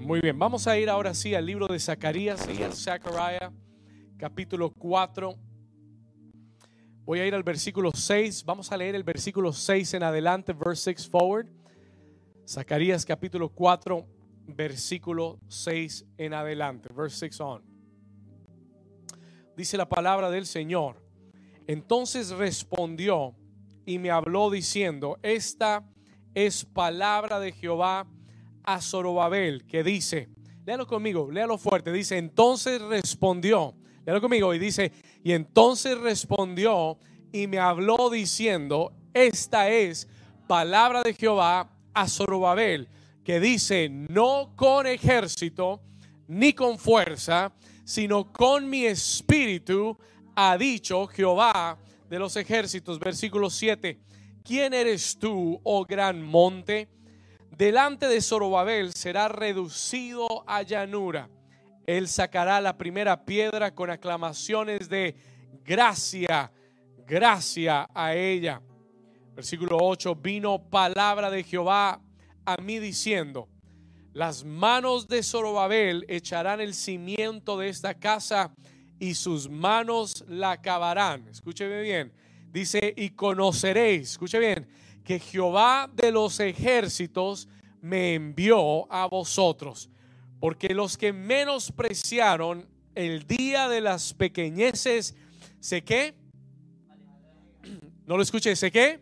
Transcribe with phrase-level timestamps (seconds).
[0.00, 3.52] Muy bien, vamos a ir ahora sí al libro de Zacarías y al Zechariah,
[4.16, 5.34] capítulo 4.
[7.04, 8.44] Voy a ir al versículo 6.
[8.46, 11.48] Vamos a leer el versículo 6 en adelante, verse 6 forward.
[12.48, 14.06] Zacarías capítulo 4,
[14.46, 17.62] versículo 6 en adelante, verse 6 on.
[19.54, 20.96] Dice la palabra del Señor.
[21.66, 23.36] Entonces respondió
[23.84, 25.86] y me habló diciendo, esta
[26.34, 28.08] es palabra de Jehová
[28.64, 30.28] a Zorobabel, que dice,
[30.66, 36.98] léalo conmigo, léalo fuerte, dice, entonces respondió, léalo conmigo, y dice, y entonces respondió
[37.32, 40.08] y me habló diciendo, esta es
[40.46, 42.88] palabra de Jehová a Zorobabel,
[43.24, 45.80] que dice, no con ejército
[46.28, 47.52] ni con fuerza,
[47.84, 49.98] sino con mi espíritu,
[50.36, 51.76] ha dicho Jehová
[52.08, 52.98] de los ejércitos.
[52.98, 54.00] Versículo 7.
[54.42, 56.88] ¿Quién eres tú, oh gran monte?
[57.60, 61.28] Delante de Zorobabel será reducido a llanura.
[61.86, 65.14] Él sacará la primera piedra con aclamaciones de
[65.62, 66.50] gracia,
[67.06, 68.62] gracia a ella.
[69.34, 70.14] Versículo 8.
[70.14, 72.00] Vino palabra de Jehová
[72.46, 73.46] a mí diciendo,
[74.14, 78.54] las manos de Zorobabel echarán el cimiento de esta casa
[78.98, 81.28] y sus manos la acabarán.
[81.28, 82.10] Escúcheme bien.
[82.50, 84.66] Dice, y conoceréis, escuche bien,
[85.04, 87.48] que Jehová de los ejércitos
[87.80, 89.90] me envió a vosotros.
[90.38, 95.14] Porque los que menospreciaron el día de las pequeñeces,
[95.60, 96.14] ¿sé qué?
[98.06, 99.00] No lo escuché, ¿sé qué?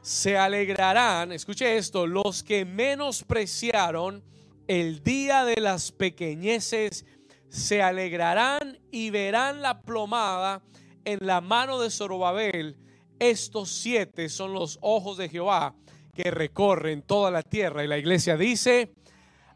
[0.00, 4.24] Se alegrarán, escuche esto, los que menospreciaron
[4.66, 7.04] el día de las pequeñeces
[7.48, 10.62] se alegrarán y verán la plomada
[11.04, 12.76] en la mano de Zorobabel.
[13.22, 15.76] Estos siete son los ojos de Jehová
[16.12, 17.84] que recorren toda la tierra.
[17.84, 18.96] Y la iglesia dice,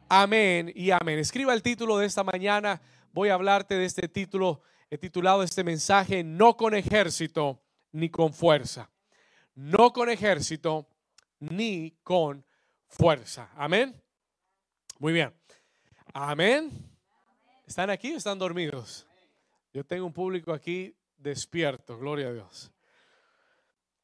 [0.09, 1.19] amén y amén.
[1.19, 2.81] Escriba el título de esta mañana.
[3.13, 4.63] Voy a hablarte de este título.
[4.89, 7.61] He titulado este mensaje, no con ejército
[7.91, 8.89] ni con fuerza.
[9.57, 10.87] No con ejército
[11.41, 12.47] ni con
[12.87, 13.51] fuerza.
[13.57, 14.01] Amén.
[15.01, 15.35] Muy bien.
[16.15, 16.71] Amén.
[17.67, 19.09] ¿Están aquí o están dormidos?
[19.73, 22.71] Yo tengo un público aquí despierto, gloria a Dios.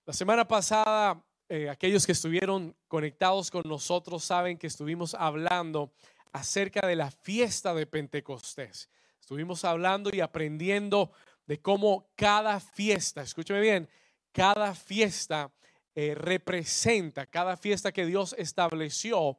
[0.05, 5.93] La semana pasada, eh, aquellos que estuvieron conectados con nosotros saben que estuvimos hablando
[6.33, 8.91] acerca de la fiesta de Pentecostés.
[9.21, 11.13] Estuvimos hablando y aprendiendo
[11.47, 13.89] de cómo cada fiesta, escúcheme bien,
[14.33, 15.53] cada fiesta
[15.95, 19.39] eh, representa, cada fiesta que Dios estableció,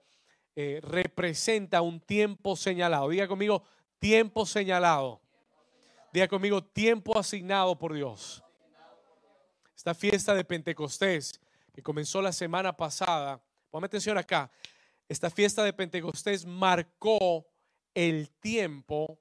[0.55, 3.09] eh, representa un tiempo señalado.
[3.09, 3.63] Diga conmigo,
[4.03, 5.21] Tiempo señalado.
[6.11, 8.42] Diga conmigo, tiempo asignado por Dios.
[9.83, 11.41] Esta fiesta de Pentecostés
[11.73, 14.49] que comenzó la semana pasada, ponme atención acá,
[15.09, 17.45] esta fiesta de Pentecostés marcó
[17.93, 19.19] el tiempo,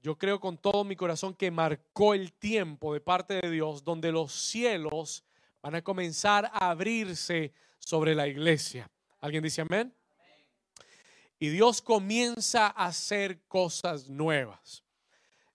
[0.00, 4.10] yo creo con todo mi corazón que marcó el tiempo de parte de Dios donde
[4.12, 5.26] los cielos
[5.60, 8.90] van a comenzar a abrirse sobre la iglesia.
[9.20, 9.94] ¿Alguien dice amén?
[11.38, 14.82] y Dios comienza a hacer cosas nuevas.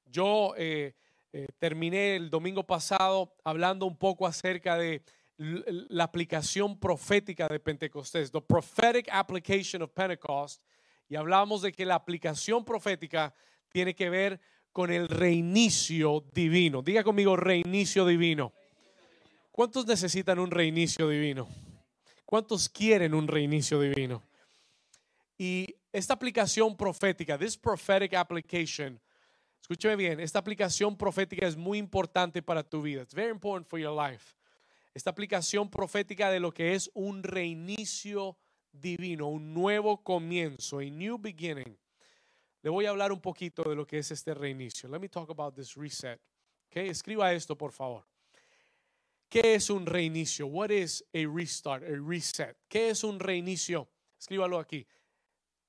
[0.06, 0.94] Yo eh,
[1.34, 5.02] eh, terminé el domingo pasado hablando un poco acerca de
[5.38, 10.62] la aplicación profética de Pentecostés, the prophetic application of Pentecost,
[11.10, 13.34] y hablamos de que la aplicación profética
[13.70, 14.40] tiene que ver
[14.72, 16.82] con el reinicio divino.
[16.82, 18.54] Diga conmigo, reinicio divino.
[19.52, 21.48] ¿Cuántos necesitan un reinicio divino?
[22.26, 24.24] ¿Cuántos quieren un reinicio divino?
[25.38, 29.00] Y esta aplicación profética, this prophetic application,
[29.62, 33.02] escúcheme bien, esta aplicación profética es muy importante para tu vida.
[33.02, 34.36] It's very important for your life.
[34.94, 38.38] Esta aplicación profética de lo que es un reinicio
[38.72, 41.78] divino, un nuevo comienzo, a new beginning.
[42.62, 44.90] Le voy a hablar un poquito de lo que es este reinicio.
[44.90, 46.20] Let me talk about this reset.
[46.68, 48.06] Okay, escriba esto, por favor.
[49.30, 50.48] ¿Qué es un reinicio?
[50.48, 52.58] What is a restart, a reset?
[52.68, 53.90] ¿Qué es un reinicio?
[54.20, 54.86] Escríbalo aquí.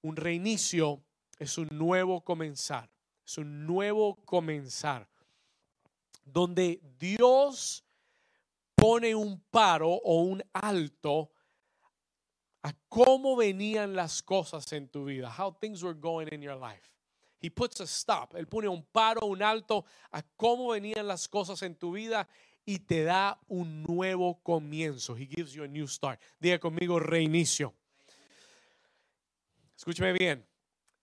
[0.02, 1.00] Un reinicio
[1.38, 2.90] es un nuevo comenzar,
[3.38, 5.08] un nuevo comenzar,
[6.24, 7.84] donde Dios
[8.74, 11.30] pone un paro o un alto
[12.62, 16.90] a cómo venían las cosas en tu vida, how things were going in your life.
[17.40, 21.62] He puts a stop, él pone un paro, un alto a cómo venían las cosas
[21.62, 22.28] en tu vida
[22.64, 25.16] y te da un nuevo comienzo.
[25.16, 26.20] He gives you a new start.
[26.40, 27.74] Diga conmigo reinicio.
[29.76, 30.46] Escúcheme bien,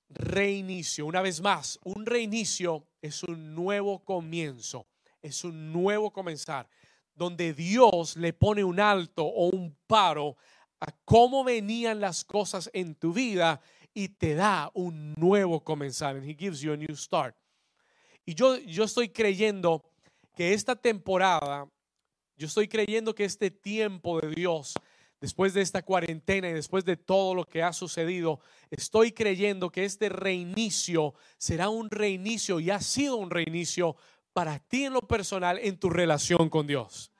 [0.09, 4.87] reinicio, una vez más, un reinicio es un nuevo comienzo,
[5.21, 6.67] es un nuevo comenzar,
[7.13, 10.37] donde Dios le pone un alto o un paro
[10.79, 13.61] a cómo venían las cosas en tu vida
[13.93, 16.15] y te da un nuevo comenzar.
[16.15, 17.35] And he gives you a new start.
[18.25, 19.83] Y yo, yo estoy creyendo
[20.35, 21.67] que esta temporada,
[22.37, 24.73] yo estoy creyendo que este tiempo de Dios,
[25.21, 28.39] después de esta cuarentena y después de todo lo que ha sucedido,
[28.71, 33.95] estoy creyendo que este reinicio será un reinicio y ha sido un reinicio
[34.33, 37.11] para ti en lo personal en tu relación con Dios.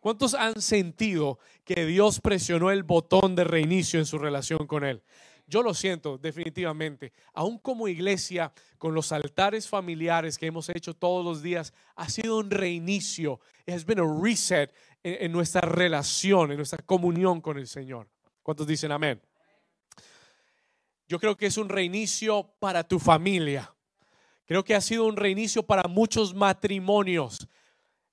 [0.00, 5.02] ¿Cuántos han sentido que Dios presionó el botón de reinicio en su relación con Él?
[5.46, 7.12] Yo lo siento definitivamente.
[7.34, 12.38] Aún como iglesia, con los altares familiares que hemos hecho todos los días, ha sido
[12.38, 13.38] un reinicio.
[13.66, 14.72] It has been a reset
[15.02, 18.08] en, nuestra relación, en nuestra comunión con el Señor.
[18.42, 19.20] ¿Cuántos dicen amén?
[21.08, 23.74] Yo creo que es un reinicio para tu familia.
[24.46, 27.48] Creo que ha sido un reinicio para muchos matrimonios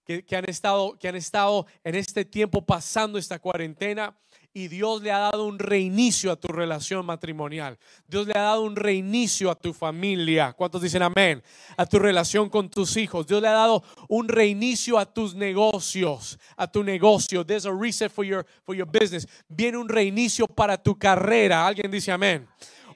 [0.03, 4.17] que, han estado, que han estado en este tiempo pasando esta cuarentena
[4.53, 7.77] y Dios le ha dado un reinicio a tu relación matrimonial.
[8.07, 10.53] Dios le ha dado un reinicio a tu familia.
[10.53, 11.43] ¿Cuántos dicen amén?
[11.77, 13.27] A tu relación con tus hijos.
[13.27, 17.45] Dios le ha dado un reinicio a tus negocios, a tu negocio.
[17.45, 19.27] There's a reset for your, for your business.
[19.47, 21.65] Viene un reinicio para tu carrera.
[21.65, 22.47] Alguien dice amén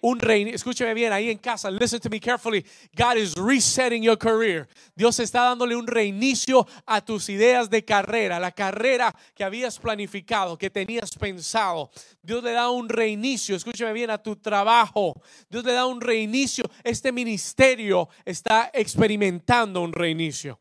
[0.03, 0.19] un.
[0.23, 1.71] Escúcheme bien ahí en casa.
[1.71, 2.65] Listen to me carefully.
[2.95, 4.67] God is resetting your career.
[4.95, 10.57] Dios está dándole un reinicio a tus ideas de carrera, la carrera que habías planificado,
[10.57, 11.89] que tenías pensado.
[12.21, 13.55] Dios le da un reinicio.
[13.55, 15.21] Escúcheme bien a tu trabajo.
[15.49, 16.65] Dios le da un reinicio.
[16.83, 20.59] Este ministerio está experimentando un reinicio.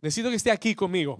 [0.00, 1.18] Necesito que esté aquí conmigo.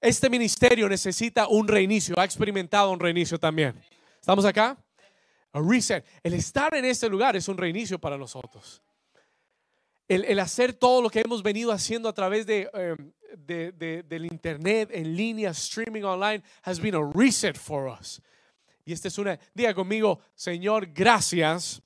[0.00, 2.18] Este ministerio necesita un reinicio.
[2.18, 3.80] Ha experimentado un reinicio también.
[4.20, 4.76] ¿Estamos acá?
[5.52, 6.04] A reset.
[6.22, 8.82] El estar en este lugar es un reinicio para nosotros.
[10.08, 13.12] El, hacer todo lo que hemos venido haciendo a través de, em,
[13.46, 18.20] del internet, en línea, streaming online, has been a reset for us.
[18.84, 21.80] Y esta es una, diga conmigo, Señor, gracias.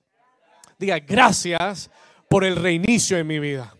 [0.78, 1.90] Diga, gracias
[2.30, 3.76] por el reinicio en mi vida.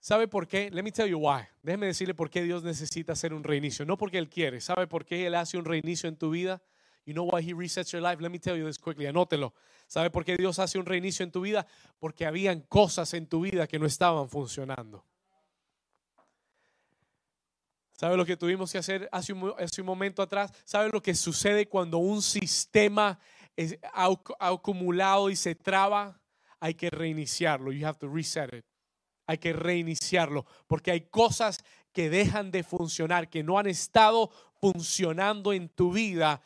[0.00, 0.70] ¿Sabe por qué?
[0.70, 1.42] Let me tell you why.
[1.62, 3.84] Déjeme decirle por qué Dios necesita hacer un reinicio.
[3.84, 4.60] No porque Él quiere.
[4.60, 6.62] ¿Sabe por qué Él hace un reinicio en tu vida?
[7.06, 8.20] You know why he resets your life?
[8.20, 9.06] Let me tell you this quickly.
[9.06, 9.54] Anótelo.
[9.86, 11.64] ¿Sabe por qué Dios hace un reinicio en tu vida?
[12.00, 15.04] Porque habían cosas en tu vida que no estaban funcionando.
[17.92, 20.52] ¿Sabe lo que tuvimos que hacer hace un, hace un momento atrás?
[20.64, 23.18] ¿Sabe lo que sucede cuando un sistema
[23.54, 23.78] es,
[24.40, 26.20] acumulado y se traba?
[26.58, 27.70] Hay que reiniciarlo.
[27.70, 28.64] You have to reset it.
[29.28, 31.60] Hay que reiniciarlo porque hay cosas
[31.92, 34.30] que dejan de funcionar, que no han estado
[34.60, 36.42] funcionando en tu vida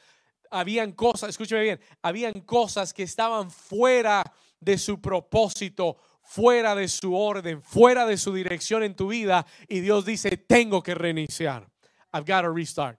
[0.51, 4.23] habían cosas, escúcheme bien, habían cosas que estaban fuera
[4.59, 9.81] de su propósito, fuera de su orden, fuera de su dirección en tu vida y
[9.81, 11.69] Dios dice, tengo que reiniciar.
[12.13, 12.99] I've got to restart.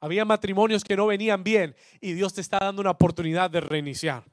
[0.00, 4.24] Había matrimonios que no venían bien y Dios te está dando una oportunidad de reiniciar.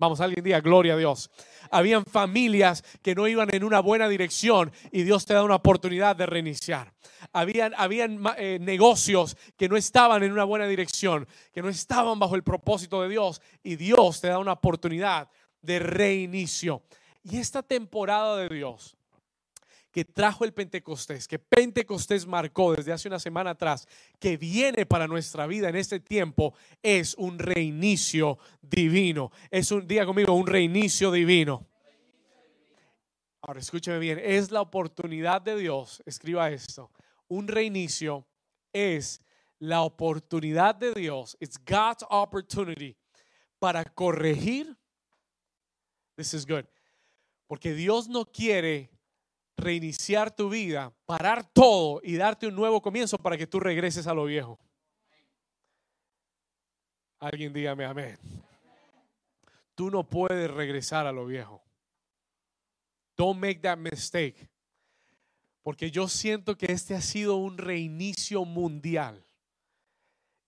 [0.00, 1.30] Vamos, alguien diga, gloria a Dios.
[1.70, 6.16] Habían familias que no iban en una buena dirección y Dios te da una oportunidad
[6.16, 6.94] de reiniciar.
[7.34, 12.34] Habían, habían eh, negocios que no estaban en una buena dirección, que no estaban bajo
[12.34, 15.28] el propósito de Dios y Dios te da una oportunidad
[15.60, 16.82] de reinicio.
[17.22, 18.96] Y esta temporada de Dios
[19.90, 23.88] que trajo el Pentecostés, que Pentecostés marcó desde hace una semana atrás,
[24.18, 29.32] que viene para nuestra vida en este tiempo, es un reinicio divino.
[29.50, 31.66] Es un, día conmigo, un reinicio divino.
[33.42, 36.90] Ahora escúcheme bien, es la oportunidad de Dios, escriba esto,
[37.26, 38.26] un reinicio
[38.70, 39.22] es
[39.58, 42.96] la oportunidad de Dios, it's God's opportunity
[43.58, 44.76] para corregir.
[46.16, 46.64] This is good.
[47.46, 48.90] Porque Dios no quiere
[49.60, 54.14] reiniciar tu vida, parar todo y darte un nuevo comienzo para que tú regreses a
[54.14, 54.58] lo viejo.
[57.18, 58.18] Alguien dígame amén.
[59.74, 61.62] Tú no puedes regresar a lo viejo.
[63.16, 64.48] Don't make that mistake.
[65.62, 69.24] Porque yo siento que este ha sido un reinicio mundial.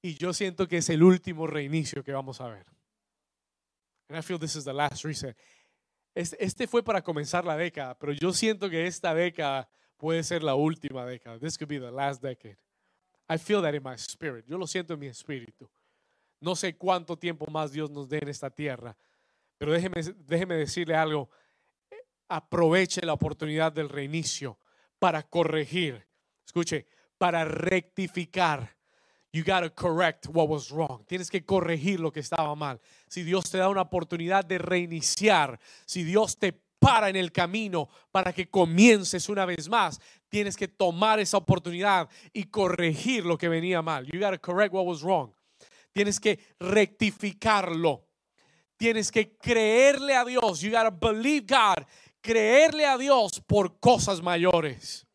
[0.00, 2.66] Y yo siento que es el último reinicio que vamos a ver.
[4.08, 5.36] And I feel this is the last reset.
[6.14, 10.54] Este fue para comenzar la década, pero yo siento que esta década puede ser la
[10.54, 11.38] última década.
[11.38, 12.58] This could be the last decade.
[13.28, 14.44] I feel that in my spirit.
[14.46, 15.70] Yo lo siento en mi espíritu.
[16.40, 18.96] No sé cuánto tiempo más Dios nos dé en esta tierra,
[19.56, 21.30] pero déjeme, déjeme decirle algo.
[22.28, 24.58] Aproveche la oportunidad del reinicio
[24.98, 26.06] para corregir.
[26.44, 28.76] Escuche, para rectificar
[29.32, 31.04] You got to correct what was wrong.
[31.06, 32.80] Tienes que corregir lo que estaba mal.
[33.08, 37.88] Si Dios te da una oportunidad de reiniciar, si Dios te, para en el camino
[38.10, 40.00] para que comiences una vez más.
[40.28, 44.04] Tienes que tomar esa oportunidad y corregir lo que venía mal.
[44.06, 45.32] You got to correct what was wrong.
[45.92, 48.08] Tienes que rectificarlo.
[48.76, 50.60] Tienes que creerle a Dios.
[50.60, 51.86] You got to believe God.
[52.20, 55.06] Creerle a Dios por cosas mayores.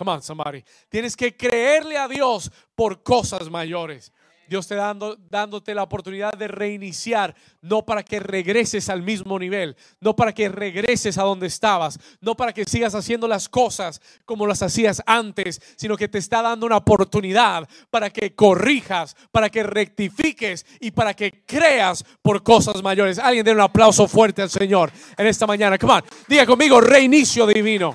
[0.00, 0.64] Come on, somebody.
[0.88, 4.10] Tienes que creerle a Dios por cosas mayores.
[4.48, 9.76] Dios te dando, dándote la oportunidad de reiniciar, no para que regreses al mismo nivel,
[10.00, 14.46] no para que regreses a donde estabas, no para que sigas haciendo las cosas como
[14.46, 19.62] las hacías antes, sino que te está dando una oportunidad para que corrijas, para que
[19.62, 23.18] rectifiques y para que creas por cosas mayores.
[23.18, 25.76] Alguien dé un aplauso fuerte al Señor en esta mañana.
[25.76, 27.94] Come on, diga conmigo, reinicio divino.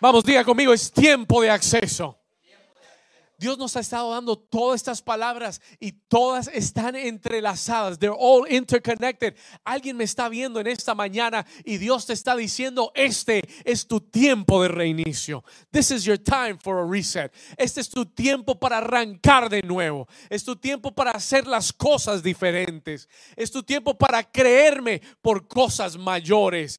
[0.00, 2.18] Vamos, diga conmigo, es tiempo de acceso.
[3.38, 7.96] Dios nos ha estado dando todas estas palabras y todas están entrelazadas.
[7.96, 9.36] They're all interconnected.
[9.64, 14.00] Alguien me está viendo en esta mañana y Dios te está diciendo, este es tu
[14.00, 15.44] tiempo de reinicio.
[15.70, 17.32] This is your time for a reset.
[17.56, 20.08] Este es tu tiempo para arrancar de nuevo.
[20.28, 23.08] Es tu tiempo para hacer las cosas diferentes.
[23.36, 26.76] Es tu tiempo para creerme por cosas mayores.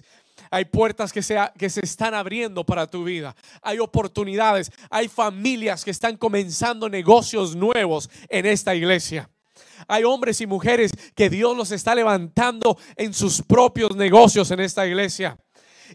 [0.52, 3.36] Hay puertas que se, que se están abriendo para tu vida.
[3.62, 4.72] Hay oportunidades.
[4.90, 9.30] Hay familias que están comenzando negocios nuevos en esta iglesia.
[9.88, 14.86] Hay hombres y mujeres que Dios los está levantando en sus propios negocios en esta
[14.86, 15.38] iglesia.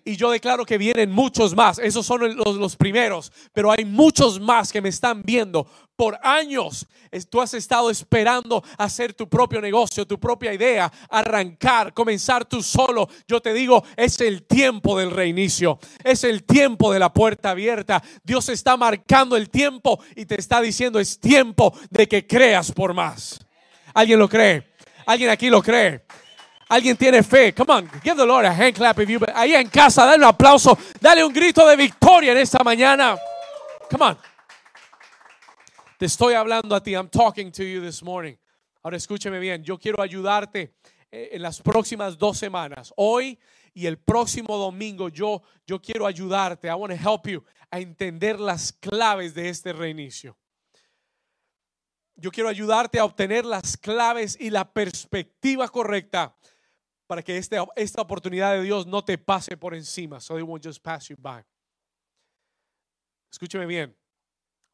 [0.05, 1.79] Y yo declaro que vienen muchos más.
[1.79, 3.31] Esos son los, los, primeros.
[3.53, 5.67] Pero hay muchos más que me están viendo.
[5.97, 6.87] Por años
[7.31, 13.09] tú has estado esperando hacer tu propio negocio, tu propia idea, arrancar, comenzar tú solo.
[13.29, 15.79] Yo te digo, es el tiempo del reinicio.
[16.03, 18.03] Es el tiempo de la puerta abierta.
[18.25, 22.95] Dios está marcando el tiempo y te está diciendo, es tiempo de que creas por
[22.95, 23.39] más.
[23.93, 24.73] ¿Alguien lo cree?
[25.07, 26.05] ¿Alguien aquí lo cree?
[26.69, 27.53] Alguien tiene fe.
[27.53, 29.21] Come on, give the Lord a hand clap if you.
[29.35, 33.17] Ahí en casa, dale un aplauso, dale un grito de victoria en esta mañana.
[33.91, 34.19] Come on.
[35.99, 36.95] Te estoy hablando a ti.
[36.95, 38.37] I'm talking to you this morning.
[38.83, 39.63] Ahora escúcheme bien.
[39.63, 40.75] Yo quiero ayudarte
[41.11, 42.93] eh, en las próximas dos semanas.
[42.97, 43.39] Hoy
[43.75, 46.69] y el próximo domingo yo, yo quiero ayudarte.
[46.69, 50.37] I want to help you a entender las claves de este reinicio.
[52.17, 56.37] Yo quiero ayudarte a obtener las claves y la perspectiva correcta
[57.07, 60.21] para que este, esta oportunidad de Dios no te pase por encima.
[60.21, 61.45] So it won't just pass you by.
[63.31, 63.95] Escúcheme bien.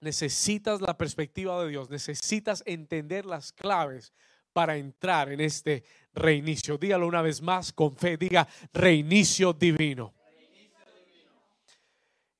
[0.00, 1.90] Necesitas la perspectiva de Dios.
[1.90, 4.12] Necesitas entender las claves
[4.52, 6.78] para entrar en este reinicio.
[6.78, 8.16] Dígalo una vez más con fe.
[8.16, 10.14] Diga reinicio divino.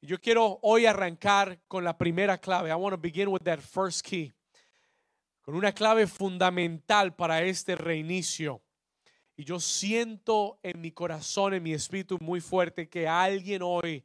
[0.03, 2.71] Yo quiero hoy arrancar con la primera clave.
[2.71, 4.33] I want to begin with that first key.
[5.43, 8.63] Con una clave fundamental para este reinicio.
[9.41, 14.05] Y yo siento en mi corazón, en mi espíritu muy fuerte que alguien hoy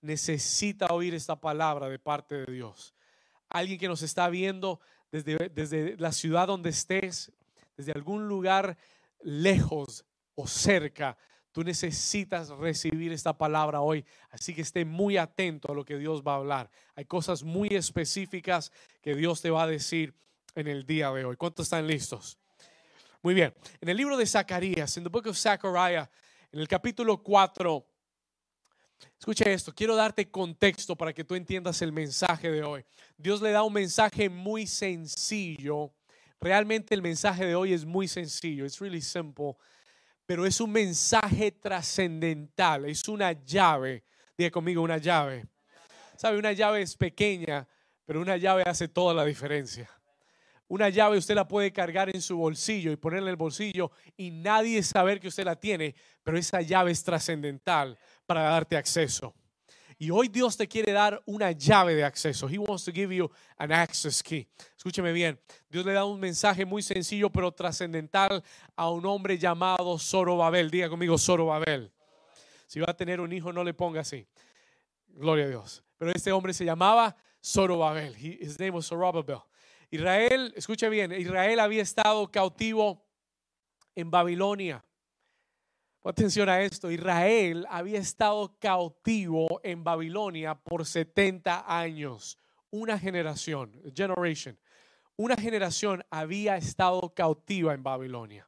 [0.00, 2.94] necesita oír esta palabra de parte de Dios.
[3.48, 4.78] Alguien que nos está viendo
[5.10, 7.32] desde, desde la ciudad donde estés,
[7.76, 8.78] desde algún lugar
[9.22, 10.04] lejos
[10.36, 11.18] o cerca,
[11.50, 14.04] tú necesitas recibir esta palabra hoy.
[14.30, 16.70] Así que esté muy atento a lo que Dios va a hablar.
[16.94, 18.70] Hay cosas muy específicas
[19.02, 20.14] que Dios te va a decir
[20.54, 21.34] en el día de hoy.
[21.34, 22.38] ¿Cuántos están listos?
[23.26, 23.52] Muy bien.
[23.80, 26.08] En el libro de Zacarías, en the book of Zechariah,
[26.52, 27.84] en el capítulo 4,
[29.18, 32.84] escucha esto, quiero darte contexto para que tú entiendas el mensaje de hoy.
[33.16, 35.92] Dios le da un mensaje muy sencillo.
[36.40, 39.56] Realmente el mensaje de hoy es muy sencillo, es really simple,
[40.24, 44.04] pero es un mensaje trascendental, es una llave.
[44.38, 45.46] Diga conmigo una llave.
[46.16, 46.38] ¿Sabe?
[46.38, 47.66] Una llave es pequeña,
[48.04, 49.90] pero una llave hace toda la diferencia.
[50.68, 54.30] Una llave usted la puede cargar en su bolsillo y ponerla en el bolsillo y
[54.30, 55.94] nadie saber que usted la tiene,
[56.24, 57.96] pero esa llave es trascendental
[58.26, 59.34] para darte acceso.
[59.98, 62.48] Y hoy Dios te quiere dar una llave de acceso.
[62.48, 64.46] He wants to give you an access key.
[64.76, 65.40] Escúcheme bien.
[65.70, 68.42] Dios le da un mensaje muy sencillo pero trascendental
[68.74, 70.70] a un hombre llamado Zorobabel.
[70.70, 71.92] Diga conmigo Zorobabel.
[72.66, 74.26] Si va a tener un hijo, no le ponga así.
[75.08, 75.82] Gloria a Dios.
[75.96, 78.14] Pero este hombre se llamaba Zorobabel.
[78.18, 79.42] His name was Zorobabel.
[79.90, 83.04] Israel, escucha bien, Israel había estado cautivo
[83.94, 84.84] en Babilonia.
[86.04, 92.38] Atención a esto, Israel había estado cautivo en Babilonia por 70 años,
[92.70, 94.58] una generación, generation.
[95.16, 98.46] Una generación había estado cautiva en Babilonia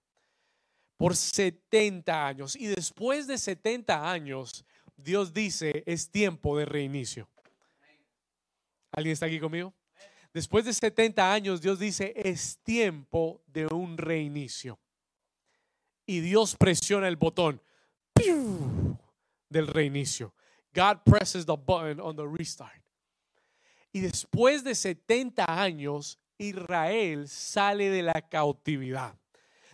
[0.99, 4.67] por 70 años y después de 70 años
[4.97, 7.29] Dios dice, es tiempo de reinicio.
[8.91, 9.73] ¿Alguien está aquí conmigo?
[10.39, 14.79] Después de 70 años, Dios dice, es tiempo de un reinicio.
[16.07, 17.61] y Dios presiona el botón
[19.49, 20.33] del reinicio.
[20.73, 22.81] God presses the button on the restart.
[23.93, 29.19] Y después de 70 años, Israel sale de la cautividad.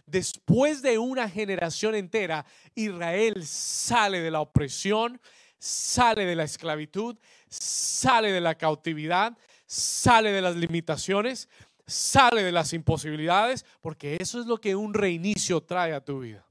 [0.07, 5.21] Después de una generación entera, Israel sale de la opresión,
[5.59, 7.19] sale de la esclavitud,
[7.51, 9.37] sale de la cautividad,
[9.75, 11.49] sale de las limitaciones,
[11.87, 16.47] sale de las imposibilidades, porque eso es lo que un reinicio trae a tu vida.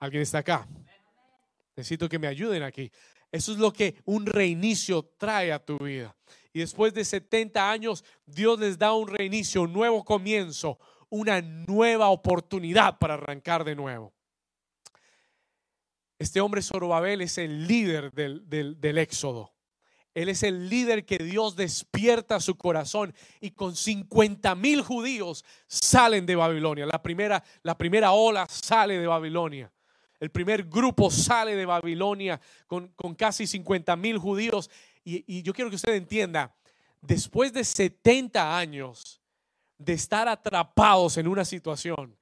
[0.00, 0.66] ¿Alguien está acá?
[1.76, 2.90] Necesito que me ayuden aquí.
[3.30, 6.16] Eso es lo que un reinicio trae a tu vida.
[6.52, 10.78] Y después de 70 años, Dios les da un reinicio, un nuevo comienzo,
[11.08, 14.12] una nueva oportunidad para arrancar de nuevo.
[16.18, 19.52] Este hombre Zorobabel es el líder del, éxodo.
[20.14, 26.26] Él es el líder que Dios despierta su corazón y con 50 mil judíos salen
[26.26, 26.86] de Babilonia.
[26.86, 29.72] La primera, la primera ola sale de Babilonia.
[30.18, 34.70] El primer grupo sale de Babilonia con, casi 50 mil judíos.
[35.04, 36.52] Y, y yo quiero que usted entienda,
[37.00, 39.20] después de 70 años
[39.76, 42.16] de estar atrapados en una situación,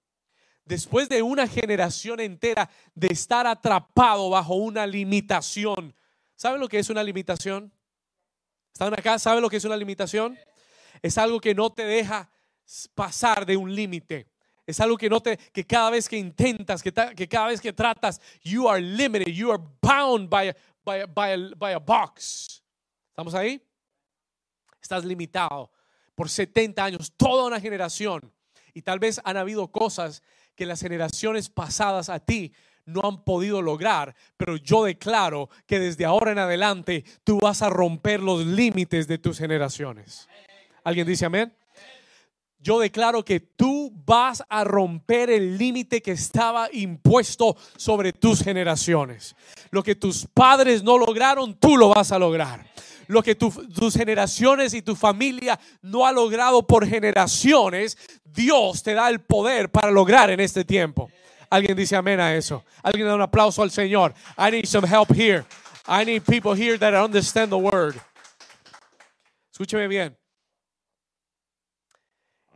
[0.66, 5.94] después de una generación entera de estar atrapado bajo una limitación.
[6.34, 7.72] ¿Saben lo que es una limitación?
[8.76, 9.18] ¿Están acá?
[9.18, 10.38] ¿Saben lo que es una limitación?
[11.00, 12.30] Es algo que no te deja
[12.94, 14.28] pasar de un límite.
[14.66, 18.20] Es algo que no te, que cada vez que intentas, que, cada vez que tratas,
[18.42, 20.54] you are limited, you are bound by,
[20.84, 22.62] by, by, by a box.
[23.08, 23.66] ¿Estamos ahí?
[24.78, 25.70] Estás limitado
[26.14, 28.30] por 70 años, toda una generación.
[28.74, 30.22] Y tal vez han habido cosas
[30.54, 32.52] que las generaciones pasadas a ti
[32.86, 37.68] no han podido lograr, pero yo declaro que desde ahora en adelante tú vas a
[37.68, 40.28] romper los límites de tus generaciones.
[40.84, 41.52] ¿Alguien dice amén?
[42.58, 49.36] Yo declaro que tú vas a romper el límite que estaba impuesto sobre tus generaciones.
[49.70, 52.64] Lo que tus padres no lograron, tú lo vas a lograr
[53.08, 59.08] lo que tus generaciones y tu familia no ha logrado por generaciones, Dios te da
[59.08, 61.08] el poder para lograr en este tiempo.
[61.50, 62.64] Alguien dice amén a eso.
[62.82, 64.14] Alguien da un aplauso al Señor.
[64.38, 65.44] I need some help here.
[65.86, 67.94] I need people here that understand the word.
[69.52, 70.16] Escúcheme bien.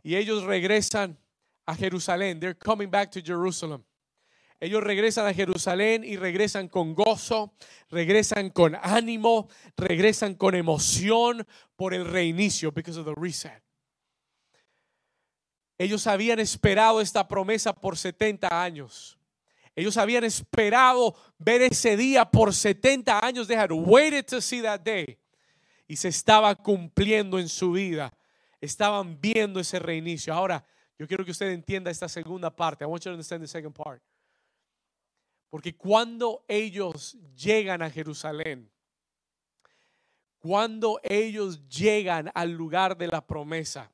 [0.03, 1.17] Y ellos regresan
[1.65, 2.39] a Jerusalén.
[2.39, 3.83] They're coming back to Jerusalem.
[4.59, 7.55] Ellos regresan a Jerusalén y regresan con gozo,
[7.89, 13.63] regresan con ánimo, regresan con emoción por el reinicio, because of the reset.
[15.81, 19.17] Ellos habían esperado esta promesa por 70 años.
[19.75, 23.47] Ellos habían esperado ver ese día por 70 años.
[23.47, 25.17] They had waited to see that day.
[25.87, 28.13] Y se estaba cumpliendo en su vida.
[28.59, 30.35] Estaban viendo ese reinicio.
[30.35, 30.63] Ahora,
[30.99, 32.83] yo quiero que usted entienda esta segunda parte.
[32.83, 34.03] I want you to understand the second part.
[35.49, 38.69] Porque cuando ellos llegan a Jerusalén,
[40.37, 43.91] cuando ellos llegan al lugar de la promesa,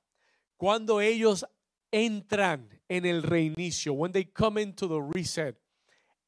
[0.58, 1.45] cuando ellos
[1.91, 5.56] entran en el reinicio, when they come into the reset,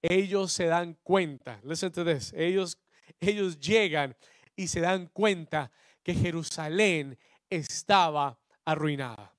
[0.02, 2.78] ellos se dan cuenta, listen to this, ellos,
[3.20, 4.16] ellos llegan
[4.56, 5.72] y se dan cuenta
[6.04, 7.18] que Jerusalén
[7.50, 9.34] estaba arruinada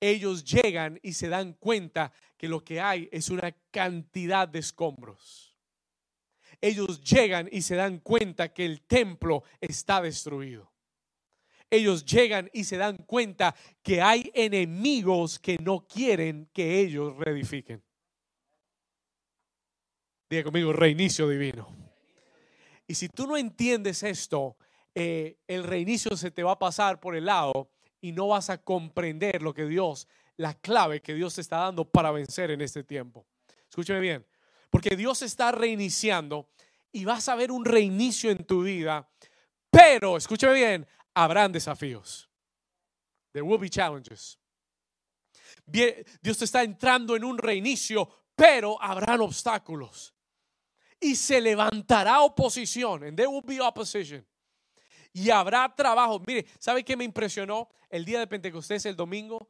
[0.00, 5.56] ellos llegan y se dan cuenta que lo que hay es una cantidad de escombros.
[6.60, 10.72] Ellos llegan y se dan cuenta que el templo está destruido.
[11.70, 17.82] Ellos llegan y se dan cuenta que hay enemigos que no quieren que ellos reedifiquen.
[20.28, 21.68] Diga conmigo, reinicio divino.
[22.86, 24.56] Y si tú no entiendes esto,
[24.94, 28.58] eh, el reinicio se te va a pasar por el lado y no vas a
[28.58, 32.84] comprender lo que Dios, la clave que Dios te está dando para vencer en este
[32.84, 33.26] tiempo.
[33.68, 34.26] Escúcheme bien,
[34.70, 36.48] porque Dios está reiniciando
[36.92, 39.08] y vas a ver un reinicio en tu vida,
[39.70, 42.28] pero, escúcheme bien, habrán desafíos.
[43.32, 44.38] There will be challenges.
[45.66, 50.14] Dios te está entrando en un reinicio, pero habrán obstáculos.
[51.00, 53.04] Y se levantará oposición.
[53.04, 54.24] And there will be opposition
[55.16, 56.22] y habrá trabajo.
[56.26, 59.48] Mire, ¿sabe qué me impresionó el día de Pentecostés, el domingo?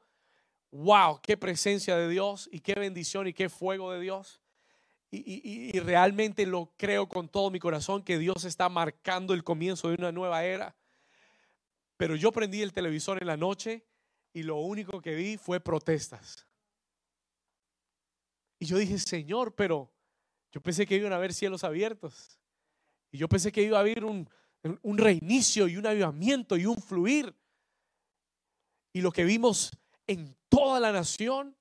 [0.70, 1.18] ¡Wow!
[1.20, 4.40] ¡Qué presencia de Dios y qué bendición y qué fuego de Dios!
[5.10, 9.94] Y, realmente lo creo con todo mi corazón que Dios está marcando el comienzo de
[9.94, 10.76] una nueva era.
[11.96, 13.86] Pero yo prendí el televisor en la noche
[14.32, 16.46] y lo único que vi fue protestas.
[18.58, 19.92] Y yo dije, Señor, pero
[20.52, 22.38] yo pensé que iban a haber cielos abiertos.
[23.10, 24.28] Y yo pensé que iba a haber un,
[24.82, 27.34] un reinicio y un avivamiento y un fluir.
[28.92, 29.70] Y lo que vimos
[30.06, 31.56] en toda la nación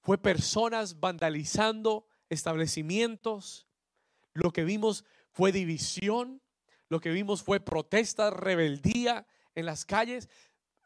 [0.00, 3.68] fue personas vandalizando establecimientos.
[4.32, 6.42] Lo que vimos fue división.
[6.88, 10.28] Lo que vimos fue protesta, rebeldía en las calles.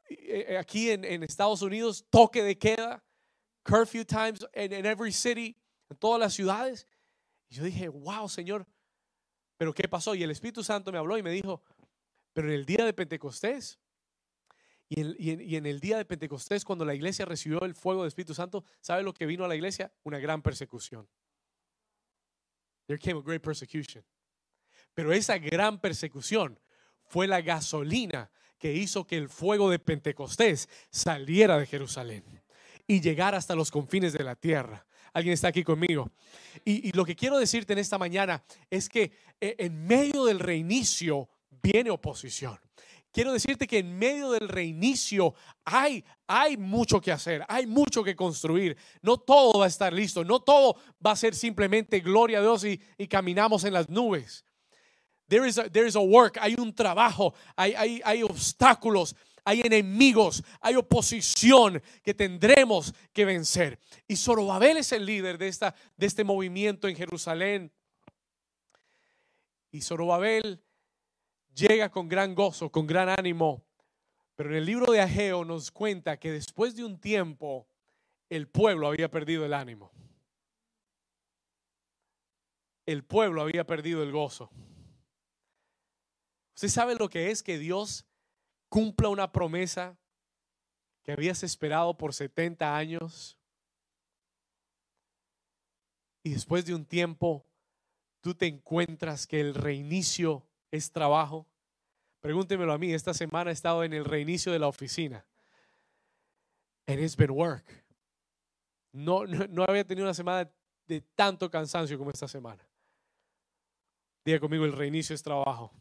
[0.08, 3.04] Eh, eh, aquí en, Estados Unidos, toque de queda,
[3.62, 5.56] curfew times en every city,
[5.88, 6.86] en todas las ciudades.
[7.48, 8.66] Y yo dije, wow, Señor,
[9.56, 10.14] pero ¿qué pasó?
[10.14, 11.62] Y el Espíritu Santo me habló y me dijo,
[12.32, 13.78] pero en el día de Pentecostés,
[14.94, 18.62] y en, el día de Pentecostés, cuando la iglesia recibió el fuego del Espíritu Santo,
[18.82, 19.90] ¿sabe lo que vino a la iglesia?
[20.02, 21.08] Una gran persecución.
[22.86, 24.04] There came a great persecution.
[24.94, 26.58] Pero esa gran persecución
[27.04, 32.24] fue la gasolina que hizo que el fuego de Pentecostés saliera de Jerusalén
[32.86, 34.86] y llegara hasta los confines de la tierra.
[35.12, 36.10] Alguien está aquí conmigo.
[36.64, 41.28] Y, lo que quiero decirte en esta mañana es que eh, en medio del reinicio
[41.62, 42.58] viene oposición.
[43.10, 45.34] Quiero decirte que en medio del reinicio
[45.66, 48.76] hay, hay mucho que hacer, hay mucho que construir.
[49.02, 52.64] No todo va a estar listo, no todo va a ser simplemente gloria a Dios
[52.64, 54.46] y caminamos en las nubes.
[55.32, 59.62] There is a, there is a work, hay un trabajo, hay, hay, hay obstáculos, hay
[59.62, 63.78] enemigos, hay oposición que tendremos que vencer.
[64.06, 67.72] Y Zorobabel es el líder de, esta, de este movimiento en Jerusalén.
[69.70, 70.62] Y Zorobabel
[71.54, 73.64] llega con gran gozo, con gran ánimo.
[74.36, 77.66] Pero en el libro de Ageo nos cuenta que después de un tiempo
[78.28, 79.92] el pueblo había perdido el ánimo.
[82.84, 84.50] El pueblo había perdido el gozo.
[86.62, 88.06] ¿Usted sabe lo que es que Dios
[88.68, 89.98] cumpla una promesa
[91.02, 93.36] que habías esperado por 70 años?
[96.22, 97.44] Y después de un tiempo,
[98.20, 101.48] tú te encuentras que el reinicio es trabajo.
[102.20, 105.26] Pregúntemelo a mí, esta semana he estado en el reinicio de la oficina.
[106.86, 107.64] And it's been work.
[108.92, 110.48] No, no, había tenido una semana
[110.86, 112.64] de tanto cansancio como esta semana.
[114.24, 115.72] Diga conmigo, el reinicio es trabajo.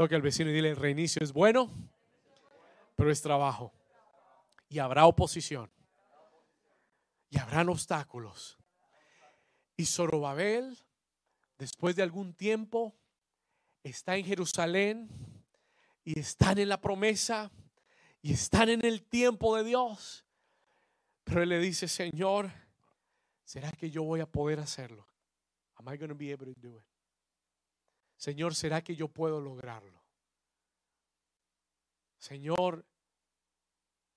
[0.00, 1.70] Toque al vecino y dile, reinicio es bueno,
[2.96, 3.70] pero es trabajo.
[4.66, 5.70] Y habrá oposición.
[7.28, 8.56] Y habrán obstáculos.
[9.76, 10.78] Y Zorobabel,
[11.58, 12.96] después de algún tiempo,
[13.82, 15.10] está en Jerusalén
[16.02, 17.52] y están en la promesa
[18.22, 20.24] y están en el tiempo de Dios.
[21.24, 22.50] Pero él le dice, Señor,
[23.44, 25.06] ¿será que yo voy a poder hacerlo?
[25.74, 26.89] Am I going to be able to do it?
[28.20, 29.98] Señor, ¿será que yo puedo lograrlo?
[32.18, 32.84] Señor,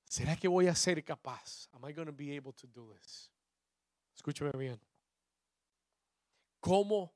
[0.04, 1.70] ¿será que voy a ser capaz?
[1.72, 3.32] Am I going to be able to do this?
[4.14, 4.78] Escúchame bien.
[6.60, 7.14] ¿Cómo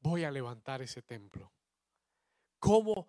[0.00, 1.50] voy a levantar ese templo?
[2.58, 3.08] ¿Cómo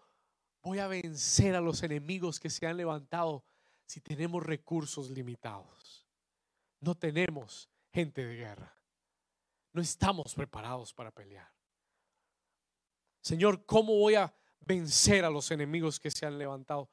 [0.61, 3.43] voy a vencer a los enemigos que se han levantado
[3.85, 6.07] si tenemos recursos limitados?
[6.79, 8.73] No tenemos gente de guerra.
[9.73, 11.58] No estamos preparados para pelear.
[13.21, 14.33] Señor, ¿cómo voy a
[14.65, 16.89] vencer a los enemigos que se han levantado?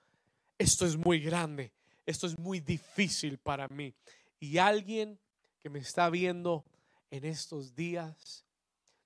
[0.59, 1.73] Esto es muy grande,
[2.05, 3.95] esto es muy difícil para mí.
[4.41, 5.19] Y alguien
[5.59, 6.65] que me está viendo
[7.11, 8.45] en estos días,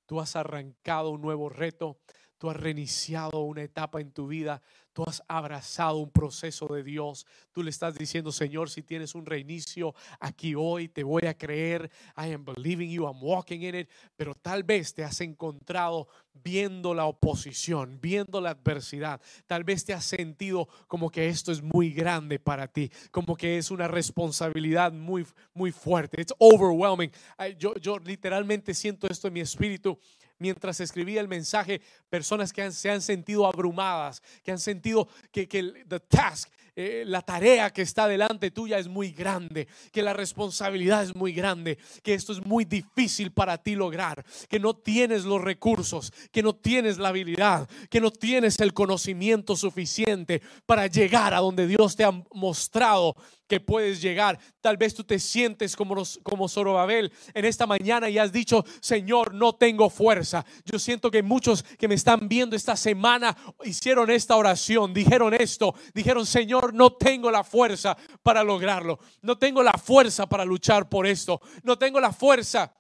[0.07, 1.99] tú has arrancado un nuevo reto,
[2.41, 4.63] Tú has reiniciado una etapa en tu vida.
[4.93, 7.27] Tú has abrazado un proceso de Dios.
[7.53, 11.91] Tú le estás diciendo, Señor, si tienes un reinicio aquí hoy, te voy a creer.
[12.17, 13.89] I am believing you, I'm walking in it.
[14.17, 16.09] Pero tal vez te has encontrado
[16.43, 19.21] viendo la oposición, viendo la adversidad.
[19.47, 23.59] Tal vez te has sentido como que esto es muy grande para ti, como que
[23.59, 26.21] es una responsabilidad muy, muy fuerte.
[26.21, 27.11] It's overwhelming.
[27.59, 29.99] Yo, yo literalmente siento esto en mi espíritu
[30.41, 35.85] mientras escribía el mensaje, personas que se han sentido abrumadas, que han sentido que, el
[36.09, 41.15] task, eh, la tarea que está delante tuya es muy grande, que la responsabilidad es
[41.15, 46.13] muy grande, que esto es muy difícil para ti lograr, que no tienes los recursos,
[46.33, 51.67] que no tienes la habilidad, que no tienes el conocimiento suficiente para llegar a donde
[51.67, 53.15] Dios te ha mostrado
[53.51, 54.39] que puedes llegar.
[54.61, 59.35] Tal vez tú te sientes como, como Zorobabel en esta mañana y has dicho, Señor,
[59.35, 60.47] no tengo fuerza.
[60.65, 65.75] Yo siento que muchos que me están viendo esta semana hicieron esta oración, dijeron esto,
[65.93, 69.01] dijeron, Señor, no tengo la fuerza para lograrlo.
[69.21, 71.41] No tengo la fuerza para luchar por esto.
[71.65, 72.73] No tengo la fuerza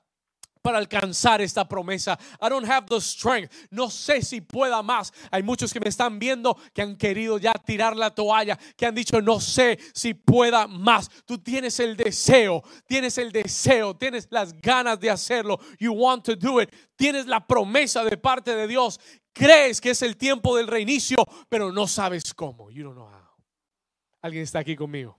[0.63, 2.19] para alcanzar esta promesa.
[2.41, 3.53] I don't have the strength.
[3.71, 5.13] No sé si pueda más.
[5.31, 8.95] Hay muchos que me están viendo que han querido ya tirar la toalla, que han
[8.95, 11.09] dicho, no sé si pueda más.
[11.25, 15.59] Tú tienes el deseo, tienes el deseo, tienes las ganas de hacerlo.
[15.79, 16.71] You want to do it.
[16.97, 19.01] Tienes la promesa de parte de Dios.
[19.33, 21.19] Crees que es el tiempo del reinicio,
[21.49, 22.71] pero no sabes cómo.
[22.71, 23.31] You don't know how.
[24.23, 25.19] ¿Alguien está aquí conmigo?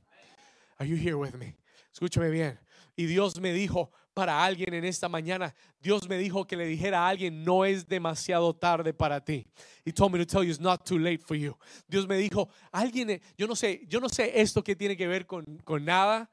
[0.78, 1.58] Are you here with me?
[1.92, 2.60] Escúchame bien.
[2.96, 7.06] Y Dios me dijo para alguien en esta mañana, Dios me dijo que le dijera
[7.06, 9.46] a alguien, no es demasiado tarde para ti.
[9.86, 11.58] He told me to tell you it's not too late for you.
[11.88, 15.26] Dios me dijo, alguien, yo no sé, yo no sé esto que tiene que ver
[15.26, 16.30] con, con nada,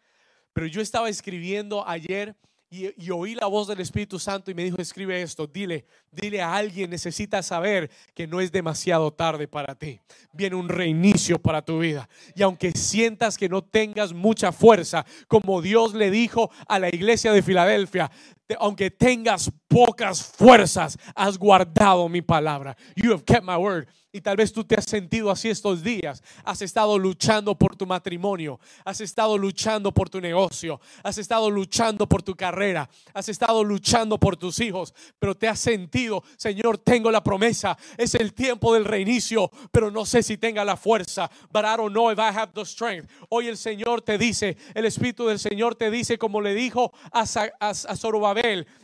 [0.53, 2.37] pero yo estaba escribiendo ayer
[2.71, 6.55] y, oí la voz del Espíritu Santo y me dijo, escribe esto, dile, dile a
[6.55, 10.01] alguien, necesita saber que no es demasiado tarde para ti.
[10.33, 12.11] Viene un reinicio para tu vida.
[12.35, 17.33] Y aunque sientas que no tengas mucha fuerza, como Dios le dijo a la iglesia
[17.33, 18.11] de Filadelfia,
[18.59, 22.77] aunque tengas pocas fuerzas, has guardado mi palabra.
[22.97, 23.87] You have kept my word.
[24.11, 26.23] Y tal vez tú te has sentido así estos días.
[26.43, 32.09] Has estado luchando por tu matrimonio, has estado luchando por tu negocio, has estado luchando
[32.09, 37.11] por tu carrera, has estado luchando por tus hijos, pero te has sentido, Señor, tengo
[37.11, 41.31] la promesa, es el tiempo del reinicio, pero no sé si tenga la fuerza.
[41.53, 43.11] But I don't know if I have the strength.
[43.29, 47.25] Hoy el Señor te dice, el Espíritu del Señor te dice, como le dijo a,
[47.61, 48.38] a, Zorobabel,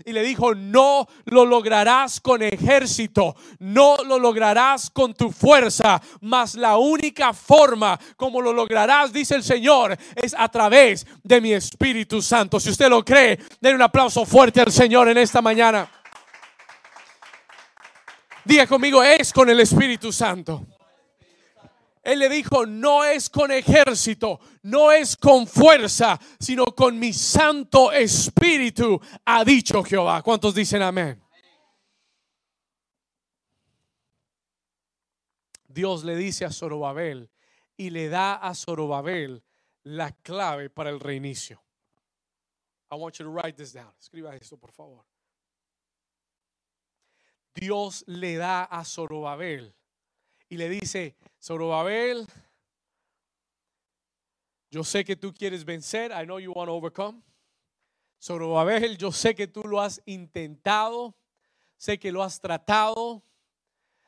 [0.04, 6.54] y le dijo, no lo lograrás con ejército, no lo lograrás con tu fuerza, mas
[6.54, 12.20] la única forma como lo lograrás, dice el Señor, es a través de mi Espíritu
[12.20, 12.60] Santo.
[12.60, 15.90] Si usted lo cree, den un aplauso fuerte al Señor en esta mañana.
[18.44, 20.66] Diga conmigo, es con el Espíritu Santo.
[22.04, 27.90] Él le dijo, no es con ejército, no es con fuerza, sino con mi Santo
[27.92, 30.20] Espíritu, ha dicho Jehová.
[30.22, 31.24] ¿Cuántos dicen amén?
[35.66, 37.30] Dios le dice a Zorobabel
[37.76, 39.42] y le da a Zorobabel
[39.84, 41.62] la clave para el reinicio.
[42.92, 43.92] I want you to write this down.
[43.98, 45.04] Escriba esto, por favor.
[47.54, 49.74] Dios le da a Zorobabel
[50.50, 52.26] y le dice, Zorobabel,
[54.70, 56.10] yo sé que tú quieres vencer.
[56.10, 57.22] I know you want to overcome.
[58.22, 61.14] Zorobabel, yo sé que tú lo has intentado.
[61.76, 63.22] Sé que lo has tratado.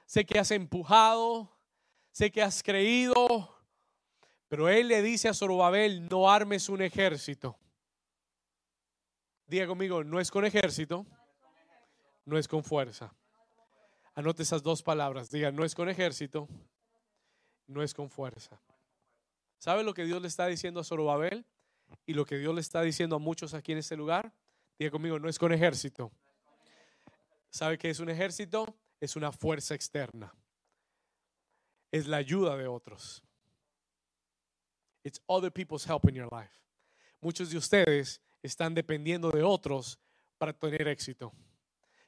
[0.07, 1.57] Sé que has empujado
[2.17, 3.15] sé que has creído,
[4.49, 7.59] pero él le dice a Zorobabel, no armes un ejército.
[9.47, 11.05] Diga conmigo, no es con ejército,
[12.25, 13.15] no es con fuerza.
[14.15, 15.31] Anote esas dos palabras.
[15.31, 16.49] Diga, no es con ejército,
[17.67, 18.61] no es con fuerza.
[19.59, 21.45] ¿Sabe lo que Dios le está diciendo a Zorobabel?
[22.05, 24.33] Y lo que Dios le está diciendo a muchos aquí en este lugar.
[24.79, 26.11] Diga conmigo, no es con ejército.
[27.51, 28.77] ¿Sabe qué es un ejército?
[29.01, 30.35] Es una fuerza externa
[31.91, 33.23] es la ayuda de otros.
[35.05, 36.53] It's other people's help in your life.
[37.21, 39.99] Muchos de ustedes están dependiendo de otros
[40.39, 41.33] para tener éxito.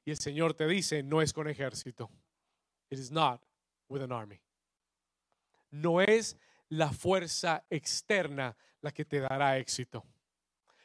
[0.05, 2.11] Y el Señor te dice, no es con ejército.
[2.90, 3.42] It is not
[3.88, 4.40] with an army.
[5.70, 6.37] No es
[6.68, 10.04] la fuerza externa la que te dará éxito.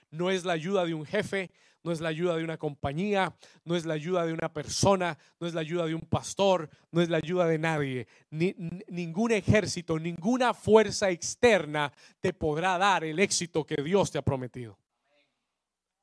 [0.09, 1.51] No es la ayuda de un jefe,
[1.83, 5.47] no es la ayuda de una compañía, no es la ayuda de una persona, no
[5.47, 8.07] es la ayuda de un pastor, no es la ayuda de nadie.
[8.29, 8.55] Ni,
[8.87, 11.91] ningún ejército, ninguna fuerza externa
[12.21, 14.77] te podrá dar el éxito que Dios te ha prometido.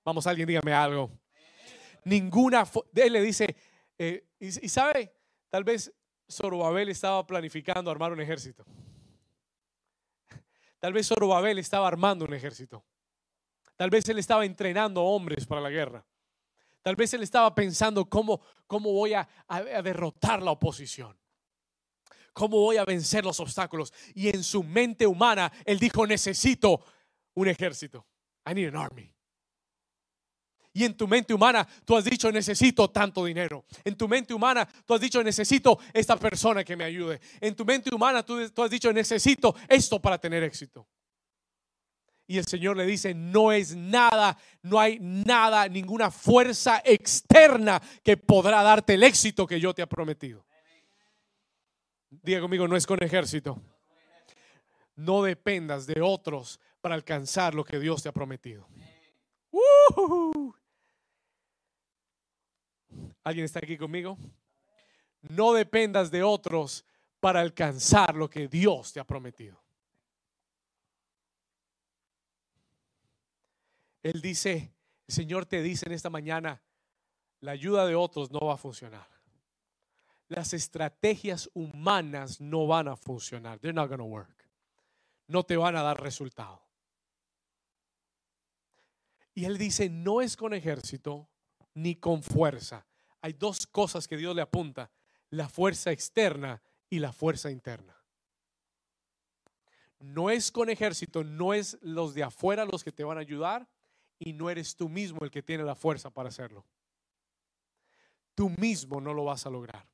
[0.04, 1.10] Vamos, alguien dígame algo.
[2.04, 2.64] Ninguna,
[2.94, 3.56] él le dice,
[3.98, 5.12] eh, y, sabe,
[5.48, 5.92] tal vez
[6.30, 8.64] Zorobabel estaba planificando armar un ejército.
[10.78, 12.84] Tal vez Zorobabel estaba armando un ejército.
[13.76, 16.04] Tal vez él estaba entrenando hombres para la guerra.
[16.82, 19.28] Tal vez él estaba pensando cómo, cómo voy a,
[19.82, 21.18] derrotar la oposición.
[22.32, 23.92] Cómo voy a vencer los obstáculos.
[24.14, 26.82] Y en su mente humana, él dijo, necesito
[27.34, 28.06] un ejército.
[28.46, 29.12] I need an army.
[30.72, 33.64] Y en tu mente humana tú has dicho necesito tanto dinero.
[33.85, 37.20] En tu mente humana tú has dicho necesito esta persona que me ayude.
[37.40, 40.87] En tu mente humana tú, has dicho necesito esto para tener éxito.
[42.28, 48.16] Y el Señor le dice, no es nada, no hay nada, ninguna fuerza externa que
[48.16, 50.46] podrá darte el éxito que yo te he prometido.
[52.09, 53.61] Diga conmigo, no es con ejército.
[54.94, 58.68] No dependas de otros para alcanzar lo que Dios te ha prometido.
[63.22, 64.16] ¿Alguien está aquí conmigo?
[65.22, 66.85] No dependas de otros
[67.20, 69.61] para alcanzar lo que Dios te ha prometido.
[74.02, 74.72] Él dice,
[75.06, 76.62] el Señor te dice en esta mañana,
[77.40, 79.09] la ayuda de otros no va a funcionar.
[80.28, 83.59] Las estrategias humanas no van a funcionar.
[83.59, 84.48] They're not going to work.
[85.26, 86.62] No te van a dar resultado.
[89.35, 91.28] Y él dice, no es con ejército
[91.74, 92.87] ni con fuerza.
[93.22, 94.90] Hay dos cosas que Dios le apunta,
[95.30, 97.96] la fuerza externa y la fuerza interna.
[100.00, 103.68] No es con ejército, no es los de afuera los que te van a ayudar
[104.18, 106.64] y no eres tú mismo el que tiene la fuerza para hacerlo.
[108.35, 109.87] Tú mismo no lo vas a lograr.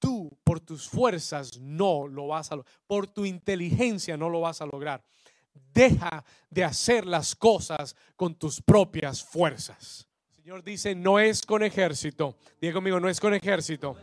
[0.00, 2.74] Tú por tus fuerzas no lo vas a lograr.
[2.86, 5.04] Por tu inteligencia no lo vas a lograr.
[5.52, 10.07] Deja de hacer las cosas con tus propias fuerzas.
[10.48, 12.34] Señor dice, no es con ejército.
[12.58, 13.98] Diga conmigo, no es con ejército.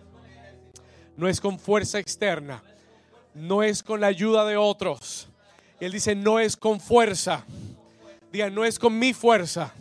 [1.17, 2.61] No es con fuerza externa.
[3.33, 5.27] No es con la ayuda de otros.
[5.79, 7.43] Él dice, no es con fuerza.
[8.31, 9.73] Diga, no es con mi fuerza.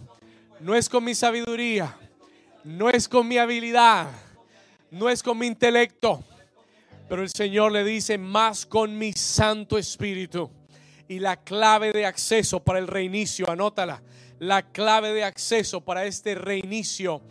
[0.58, 1.98] No es con mi sabiduría.
[2.64, 4.08] No es con mi habilidad.
[4.90, 6.24] No es con mi intelecto.
[7.10, 10.50] Pero el Señor le dice, más con mi Santo Espíritu
[11.08, 14.00] y la clave de acceso para el reinicio, anótala,
[14.38, 17.22] la clave de acceso para este reinicio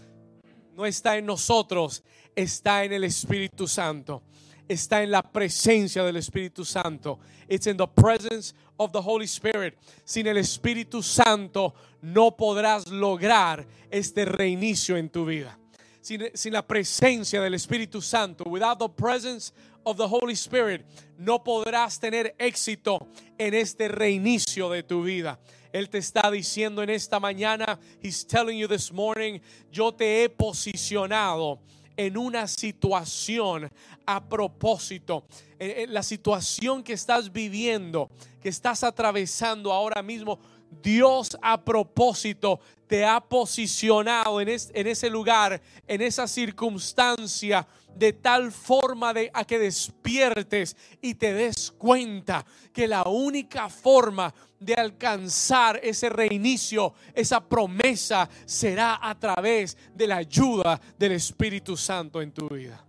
[0.75, 2.03] no está en nosotros,
[2.35, 4.23] está en el Espíritu Santo.
[4.67, 7.19] Está en la presencia del Espíritu Santo.
[7.49, 9.75] It's in the presence of the Holy Spirit.
[10.05, 15.59] Sin el Espíritu Santo no podrás lograr este reinicio en tu vida.
[16.01, 19.53] Sin, la presencia del Espíritu Santo, without the presence
[19.85, 20.85] of the Holy Spirit,
[21.17, 25.39] no podrás tener éxito en este reinicio de tu vida.
[25.73, 29.39] Él te está diciendo en esta mañana, He's telling you this morning,
[29.71, 31.59] yo te he posicionado
[31.97, 33.71] en una situación
[34.05, 35.25] a propósito.
[35.57, 40.39] En la situación que estás viviendo, que estás atravesando ahora mismo,
[40.81, 48.51] Dios a propósito te ha posicionado en, en, ese lugar, en esa circunstancia, de tal
[48.51, 54.33] forma de, a que despiertes y te des cuenta que la única forma
[54.63, 62.21] de alcanzar ese reinicio, esa promesa, será a través de la ayuda del Espíritu Santo
[62.21, 62.83] en tu vida.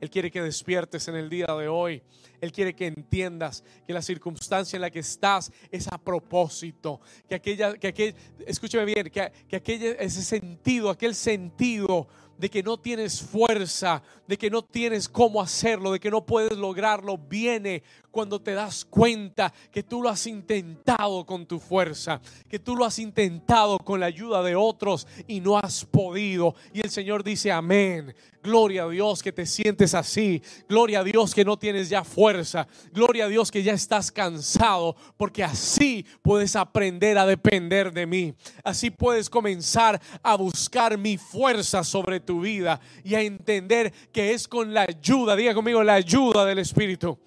[0.00, 2.02] Él quiere que despiertes en el día de hoy.
[2.40, 7.00] Él quiere que entiendas que la circunstancia en la que estás es a propósito.
[7.28, 8.14] Que aquella, que aquel,
[8.46, 14.50] escúchame bien, que, que ese sentido, aquel sentido de que no tienes fuerza, de que
[14.50, 17.82] no tienes cómo hacerlo, de que no puedes lograrlo, viene
[18.16, 22.86] cuando te das cuenta que tú lo has intentado con tu fuerza, que tú lo
[22.86, 26.54] has intentado con la ayuda de otros y no has podido.
[26.72, 28.14] Y el Señor dice, amén.
[28.42, 30.40] Gloria a Dios que te sientes así.
[30.66, 32.66] Gloria a Dios que no tienes ya fuerza.
[32.92, 34.96] Gloria a Dios que ya estás cansado.
[35.18, 38.34] Porque así puedes aprender a depender de mí.
[38.64, 44.48] Así puedes comenzar a buscar mi fuerza sobre tu vida y a entender que es
[44.48, 47.18] con la ayuda, diga conmigo, la ayuda del Espíritu.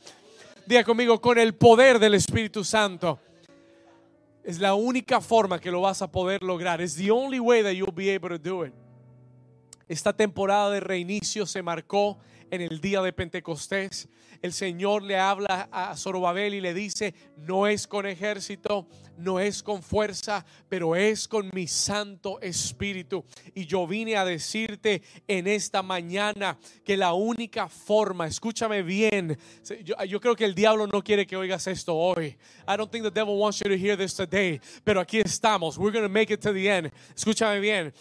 [0.69, 3.19] Conmigo, con el poder del Espíritu Santo.
[4.43, 6.79] Es la única forma que lo vas a poder lograr.
[6.79, 8.73] Es the only way that you'll be able to do it.
[9.87, 12.19] Esta temporada de reinicio se marcó
[12.51, 14.09] en el día de Pentecostés.
[14.43, 18.87] El Señor le habla a Zorobabel y le dice, no es con ejército,
[19.19, 23.23] no es con fuerza, pero es con mi Santo Espíritu.
[23.53, 29.37] Y yo vine a decirte en esta mañana que la única forma, escúchame bien,
[29.83, 32.37] yo, creo que el diablo no quiere que oigas esto hoy.
[32.67, 35.77] I don't think the devil wants you to hear this today, pero aquí estamos.
[35.77, 36.91] We're going to make it to the end.
[37.15, 37.93] Escúchame bien.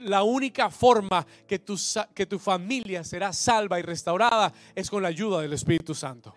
[0.00, 1.76] La única forma que tu,
[2.14, 6.34] que tu familia será salva y restaurada es con la ayuda del Espíritu Santo.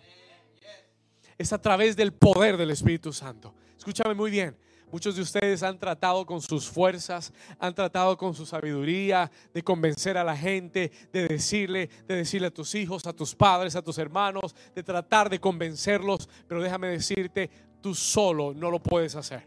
[1.38, 3.54] Es a través del poder del Espíritu Santo.
[3.90, 4.56] Escúchame muy bien.
[4.92, 10.16] Muchos de ustedes han tratado con sus fuerzas, han tratado con su sabiduría de convencer
[10.16, 13.98] a la gente, de decirle, de decirle a tus hijos, a tus padres, a tus
[13.98, 17.50] hermanos, de tratar de convencerlos, pero déjame decirte,
[17.82, 19.42] tú solo no lo puedes hacer.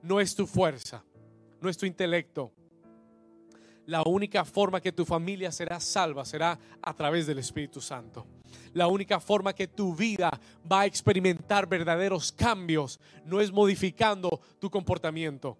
[0.00, 1.02] No es tu fuerza,
[1.60, 2.52] no es tu intelecto.
[3.86, 8.26] La única forma que tu familia será salva será a través del Espíritu Santo.
[8.74, 10.30] La única forma que tu vida
[10.70, 15.58] va a experimentar verdaderos cambios no es modificando tu comportamiento,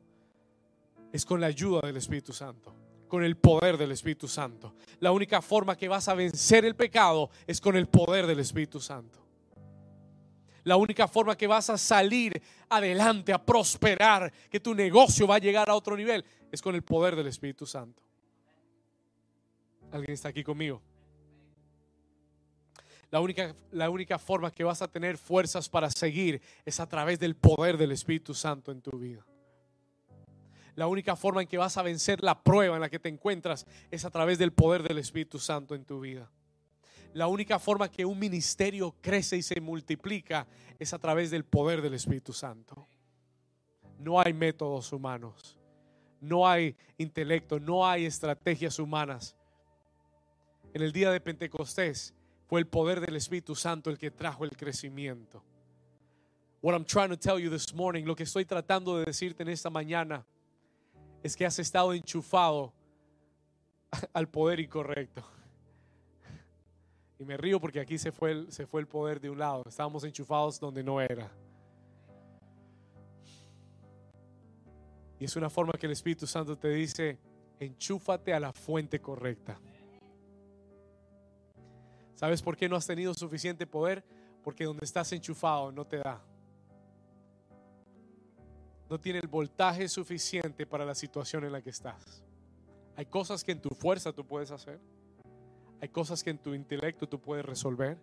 [1.12, 2.74] es con la ayuda del Espíritu Santo,
[3.08, 4.74] con el poder del Espíritu Santo.
[5.00, 8.80] La única forma que vas a vencer el pecado es con el poder del Espíritu
[8.80, 9.18] Santo.
[10.64, 15.40] La única forma que vas a salir adelante, a prosperar, que tu negocio va a
[15.40, 18.02] llegar a otro nivel, es con el poder del Espíritu Santo.
[19.92, 20.80] ¿Alguien está aquí conmigo?
[23.10, 27.20] La única, la única forma que vas a tener fuerzas para seguir es a través
[27.20, 29.24] del poder del Espíritu Santo en tu vida.
[30.74, 33.66] La única forma en que vas a vencer la prueba en la que te encuentras
[33.90, 36.30] es a través del poder del Espíritu Santo en tu vida.
[37.12, 40.46] La única forma que un ministerio crece y se multiplica
[40.78, 42.88] es a través del poder del Espíritu Santo.
[43.98, 45.58] No hay métodos humanos,
[46.18, 49.36] no hay intelecto, no hay estrategias humanas.
[50.74, 52.14] En el día de Pentecostés,
[52.52, 55.42] Fue el poder del Espíritu Santo el que trajo el crecimiento.
[56.60, 59.48] What I'm trying to tell you this morning, lo que estoy tratando de decirte en
[59.48, 60.26] esta mañana,
[61.22, 62.74] es que has estado enchufado
[64.12, 65.24] al poder incorrecto.
[67.18, 69.62] Y me río porque aquí se fue el, se fue el poder de un lado.
[69.66, 71.32] Estábamos enchufados donde no era.
[75.18, 77.18] Y es una forma que el Espíritu Santo te dice,
[77.58, 79.58] enchúfate a la fuente correcta.
[82.22, 84.04] ¿Sabes por qué no has tenido suficiente poder?
[84.44, 86.22] Porque donde estás enchufado no te da.
[88.88, 92.22] No tiene el voltaje suficiente para la situación en la que estás.
[92.94, 94.78] Hay cosas que en tu fuerza tú puedes hacer.
[95.80, 97.98] Hay cosas que en tu intelecto tú puedes resolver.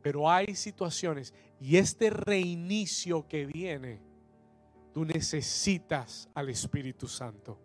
[0.00, 4.00] Pero hay situaciones y este reinicio que viene,
[4.94, 7.58] tú necesitas al Espíritu Santo.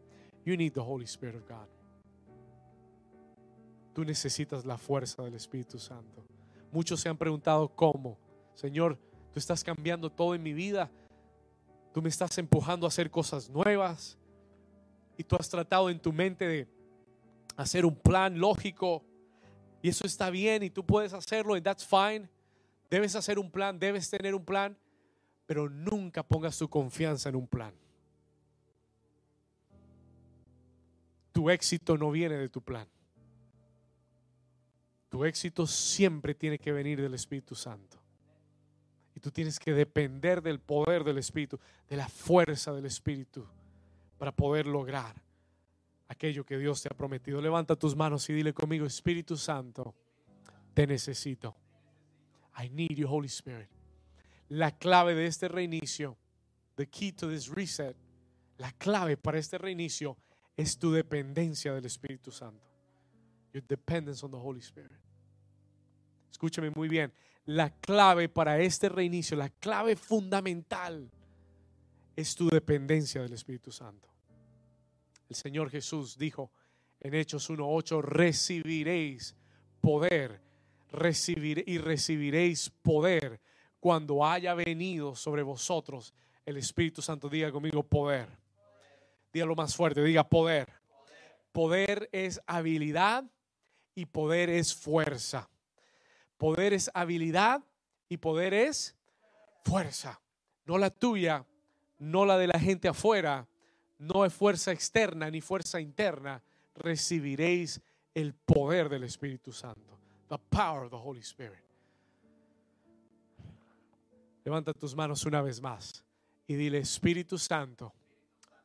[0.45, 1.72] You need the Holy Spirit of God.
[3.93, 6.23] Tú necesitas la fuerza del Espíritu Santo.
[6.71, 8.17] Muchos se han preguntado cómo.
[8.55, 8.97] Señor,
[9.31, 10.89] tú estás cambiando todo en mi vida.
[11.93, 14.17] Tú me estás empujando a hacer cosas nuevas.
[15.15, 16.67] Y tú has tratado en tu mente de
[17.55, 19.03] hacer un plan lógico.
[19.83, 22.27] Y eso está bien y tú puedes hacerlo y that's fine.
[22.89, 24.75] Debes hacer un plan, debes tener un plan.
[25.45, 27.75] Pero nunca pongas tu confianza en un plan.
[31.31, 32.87] Tu éxito no viene de tu plan.
[35.13, 38.01] Tu éxito siempre tiene que venir del Espíritu Santo.
[39.13, 43.45] Y tú tienes que depender del poder del Espíritu, de la fuerza del Espíritu,
[44.17, 45.13] para poder lograr
[46.07, 47.39] aquello que Dios te ha prometido.
[47.41, 49.93] Levanta tus manos y dile conmigo, Espíritu Santo,
[50.73, 51.55] te necesito.
[52.57, 53.69] I need you, Holy Spirit.
[54.49, 56.17] La clave de este reinicio,
[56.75, 57.95] the key to this reset,
[58.57, 60.17] la clave para este reinicio
[60.57, 62.72] es tu dependencia del Espíritu Santo.
[63.53, 64.99] Your dependence on the Holy Spirit.
[66.31, 67.13] Escúchame muy bien.
[67.45, 71.09] La clave para este reinicio, la clave fundamental
[72.15, 74.09] es tu dependencia del Espíritu Santo.
[75.29, 76.51] El Señor Jesús dijo
[76.99, 79.35] en Hechos 1:8, recibiréis
[79.81, 80.41] poder,
[80.91, 83.39] recibir y recibiréis poder
[83.79, 86.13] cuando haya venido sobre vosotros
[86.45, 87.29] el Espíritu Santo.
[87.29, 88.27] Diga conmigo poder.
[89.31, 90.71] Dígalo más fuerte, diga poder.
[91.51, 93.25] Poder es habilidad
[93.95, 95.49] y poder es fuerza.
[96.37, 97.63] Poder es habilidad
[98.09, 98.95] y poder es
[99.63, 100.19] fuerza.
[100.65, 101.45] No la tuya,
[101.99, 103.47] no la de la gente afuera,
[103.97, 106.41] no es fuerza externa ni fuerza interna.
[106.75, 107.81] Recibiréis
[108.13, 109.99] el poder del Espíritu Santo.
[110.29, 111.63] The power of the Holy Spirit.
[114.43, 116.03] Levanta tus manos una vez más
[116.47, 117.93] y dile, Espíritu Santo,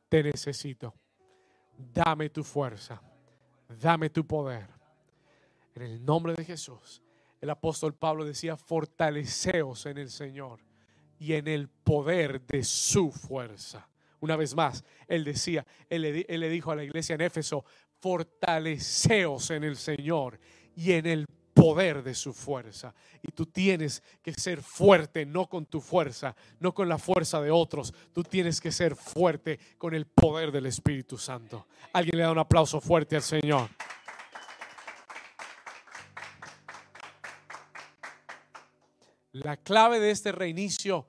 [0.09, 0.93] te necesito.
[1.77, 3.01] Dame tu fuerza.
[3.79, 4.78] Dame tu poder.
[5.79, 7.01] En el nombre de Jesús.
[7.39, 10.59] El apóstol Pablo decía, fortaleceos en el Señor
[11.17, 13.87] y en el poder de su fuerza.
[14.19, 17.63] Una vez más, él decía, él le, dijo a la iglesia en Éfeso,
[17.97, 20.37] fortaleceos en el Señor
[20.75, 22.93] y en el poder de su fuerza.
[23.21, 27.51] Y tú tienes que ser fuerte, no con tu fuerza, no con la fuerza de
[27.51, 27.93] otros.
[28.11, 31.67] Tú tienes que ser fuerte con el poder del Espíritu Santo.
[31.93, 33.69] Alguien le da un aplauso fuerte al Señor.
[39.31, 41.07] La clave de este reinicio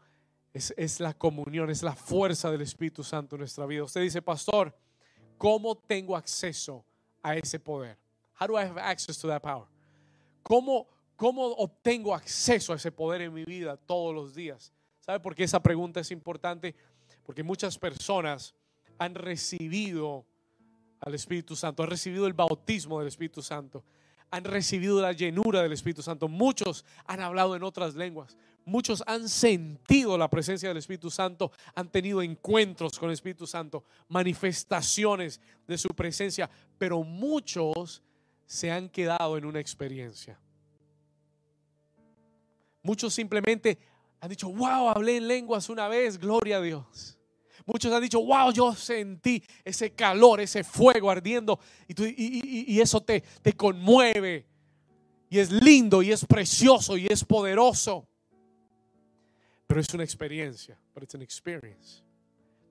[0.53, 3.85] es, la comunión, es la fuerza del Espíritu Santo en nuestra vida.
[3.85, 4.77] Usted dice, pastor,
[5.39, 6.85] ¿cómo tengo acceso
[7.23, 7.97] a ese poder?
[8.39, 9.67] How do I have access to that power?
[10.43, 14.73] ¿Cómo, ¿Cómo obtengo acceso a ese poder en mi vida todos los días?
[14.99, 16.75] ¿Sabe por qué esa pregunta es importante?
[17.25, 18.55] Porque muchas personas
[18.99, 20.27] han recibido
[21.01, 23.85] al Espíritu Santo, han recibido el bautismo del Espíritu Santo,
[24.31, 26.29] han recibido la llenura del Espíritu Santo.
[26.29, 28.37] Muchos han hablado en otras lenguas.
[28.65, 33.85] Muchos han sentido la presencia del Espíritu Santo, han tenido encuentros con el Espíritu Santo,
[34.09, 38.03] manifestaciones de su presencia, pero muchos
[38.47, 40.39] se han quedado en una experiencia.
[42.83, 43.79] Muchos simplemente
[44.21, 47.20] han dicho, wow, hablé en lenguas una vez, gloria a Dios.
[47.67, 51.59] Muchos han dicho, wow, yo sentí ese calor, ese fuego ardiendo
[51.89, 53.23] y, eso te,
[53.57, 54.47] conmueve.
[55.29, 58.07] Y es lindo y es precioso y es poderoso.
[59.67, 62.03] Pero es una experiencia, pero es una experience.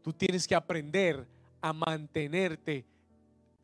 [0.02, 1.26] Tú tienes que aprender
[1.62, 2.86] a mantenerte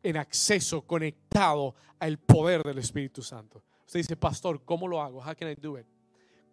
[0.02, 3.62] en acceso, conectado al poder del Espíritu Santo.
[3.86, 5.18] Usted dice, pastor, ¿cómo lo hago?
[5.20, 5.86] How can I do it?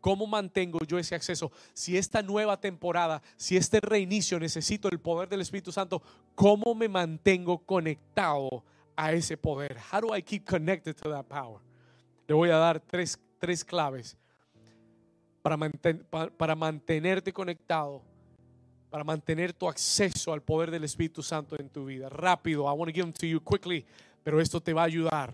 [0.03, 1.49] ¿Cómo mantengo yo ese acceso?
[1.71, 6.01] Si esta nueva temporada, si este reinicio necesito el poder del Espíritu Santo,
[6.35, 8.65] ¿cómo me mantengo conectado
[8.97, 9.77] a ese poder?
[9.93, 11.61] How do I keep connected to that power?
[12.27, 14.17] Le voy a dar tres, tres claves
[15.41, 15.57] para,
[16.37, 18.01] para mantenerte conectado,
[18.89, 22.09] para mantener tu acceso al poder del Espíritu Santo en tu vida.
[22.09, 23.85] Rápido, I want to give them to you quickly,
[24.21, 25.33] pero esto te va a ayudar.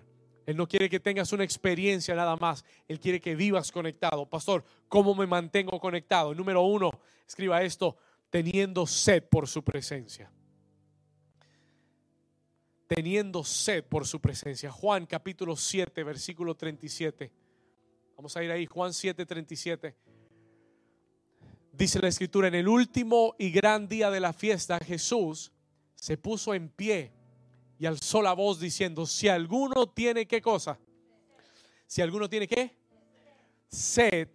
[0.49, 2.65] Él no quiere que tengas una experiencia nada más.
[2.87, 4.27] Él quiere que vivas conectado.
[4.27, 6.33] Pastor, ¿cómo me mantengo conectado?
[6.33, 6.89] Número uno,
[7.27, 7.95] escriba esto,
[8.31, 10.31] teniendo sed por su presencia.
[12.87, 14.71] Teniendo sed por su presencia.
[14.71, 17.31] Juan capítulo 7, versículo 37.
[18.15, 19.95] Vamos a ir ahí, Juan 7, 37.
[21.73, 25.51] Dice la escritura, en el último y gran día de la fiesta, Jesús
[25.93, 27.18] se puso en pie
[27.79, 30.77] y alzó la voz diciendo, si alguno tiene qué cosa,
[31.87, 32.75] si alguno tiene qué,
[33.69, 34.27] sed,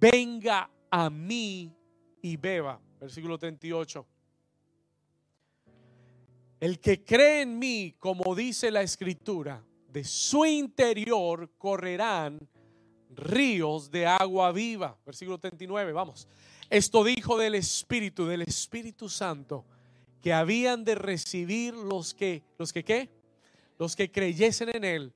[0.00, 1.72] venga a mí
[2.20, 2.80] y beba.
[3.00, 4.04] Versículo 38.
[6.58, 12.38] El que cree en mí, como dice la escritura, de su interior correrán
[13.10, 14.98] ríos de agua viva.
[15.06, 16.26] Versículo 39, vamos.
[16.68, 19.66] Esto dijo del Espíritu, del Espíritu Santo
[20.22, 23.10] que habían de recibir los que, los que qué,
[23.78, 25.12] los que creyesen en él,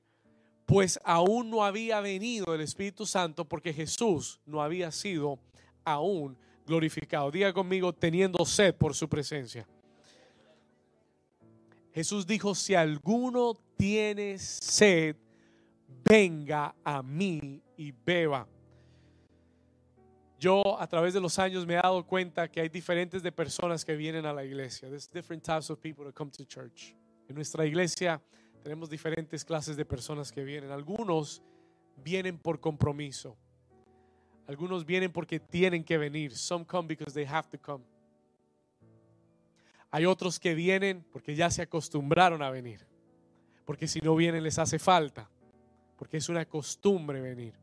[0.65, 5.39] pues aún no había venido el Espíritu Santo porque Jesús no había sido
[5.85, 7.31] aún glorificado.
[7.31, 9.65] Diga conmigo, teniendo sed por su presencia.
[11.93, 15.15] Jesús dijo, si alguno tiene sed,
[16.03, 18.45] venga a mí y beba.
[20.39, 23.83] Yo a través de los años me he dado cuenta que hay diferentes de personas
[23.83, 24.87] que vienen a la iglesia.
[24.87, 26.95] There's different types of people that come to church.
[27.27, 28.21] En nuestra iglesia
[28.63, 30.71] tenemos diferentes clases de personas que vienen.
[30.71, 31.41] Algunos
[32.03, 33.35] vienen por compromiso.
[34.47, 36.35] Algunos vienen porque tienen que venir.
[36.35, 37.83] Some come because they have to come.
[39.89, 42.85] Hay otros que vienen porque ya se acostumbraron a venir.
[43.65, 45.29] Porque si no vienen les hace falta.
[45.97, 47.55] Porque es una costumbre venir.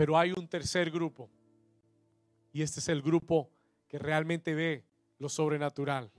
[0.00, 1.28] Pero hay un tercer grupo.
[2.54, 3.50] Y este es el grupo
[3.86, 4.82] que realmente ve
[5.18, 6.10] lo sobrenatural.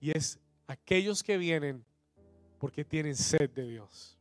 [0.00, 1.84] Y es aquellos que vienen
[2.58, 4.18] porque tienen sed de Dios.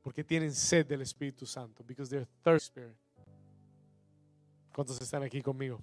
[0.00, 1.84] Porque tienen sed del Espíritu Santo.
[1.84, 2.96] Because they're thirsty spirit.
[4.74, 5.82] ¿Cuántos están aquí conmigo?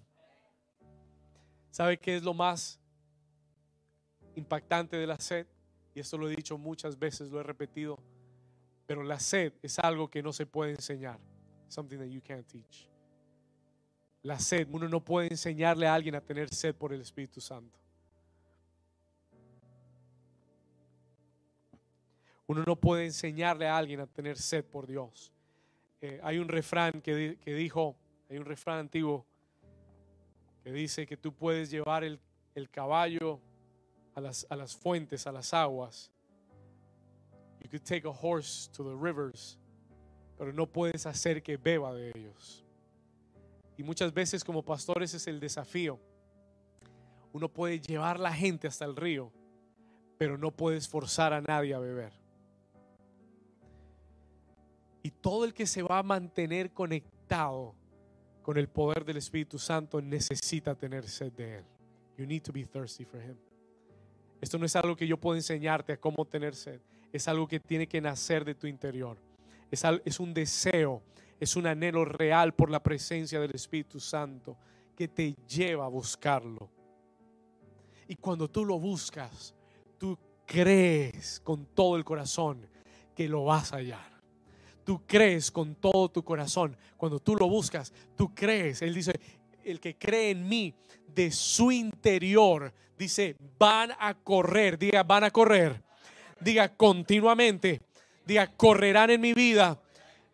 [1.70, 2.80] ¿Sabe qué es lo más
[4.34, 5.46] impactante de la sed?
[5.94, 8.00] Y esto lo he dicho muchas veces, lo he repetido.
[8.88, 11.20] Pero la sed es algo que no se puede enseñar
[11.72, 12.88] something that you can't teach.
[14.24, 17.78] La sed, uno no puede enseñarle a alguien a tener sed por el Espíritu Santo.
[22.46, 25.32] Uno no puede enseñarle a alguien a tener sed por Dios.
[26.02, 27.96] Eh, hay un refrán que, que, dijo,
[28.30, 29.26] hay un refrán antiguo
[30.64, 32.20] que dice que tú puedes llevar el,
[32.54, 33.40] el caballo
[34.14, 36.12] a las, a las fuentes, a las aguas.
[37.62, 39.58] You could take a horse to the rivers
[40.42, 42.66] pero no puedes hacer que beba de ellos.
[43.78, 46.00] Y muchas veces como pastores es el desafío.
[47.32, 49.32] Uno puede llevar la gente hasta el río,
[50.18, 52.12] pero no puedes forzar a nadie a beber.
[55.04, 57.76] Y todo el que se va a mantener conectado
[58.42, 61.66] con el poder del Espíritu Santo necesita tener sed de Él.
[62.18, 63.38] You need to be thirsty for Him.
[64.42, 66.82] Esto no es algo que yo puedo enseñarte a cómo tener sed.
[67.14, 69.20] Es algo que tiene que nacer de tu interior
[69.72, 71.02] es, un deseo,
[71.40, 74.58] es un anhelo real por la presencia del Espíritu Santo
[74.96, 76.70] que te lleva a buscarlo.
[78.08, 79.56] Y cuando tú lo buscas,
[79.98, 82.68] tú crees con todo el corazón
[83.16, 84.12] que lo vas a hallar.
[84.84, 86.76] Tú crees con todo tu corazón.
[86.98, 88.82] Cuando tú lo buscas, tú crees.
[88.82, 89.14] Él dice,
[89.64, 90.74] el que cree en mí,
[91.08, 94.78] de su interior, dice, van a correr.
[94.78, 95.82] Diga, van a correr.
[96.40, 97.82] Diga continuamente
[98.26, 99.80] Diga, correrán en mi vida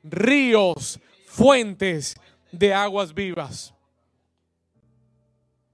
[0.04, 2.16] ríos, fuentes
[2.52, 3.74] de aguas vivas.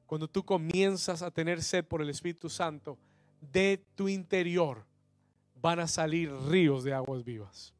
[0.06, 2.98] Cuando tú comienzas a tener sed por el Espíritu Santo,
[3.40, 4.86] de tu interior
[5.62, 7.74] van a salir ríos de aguas vivas.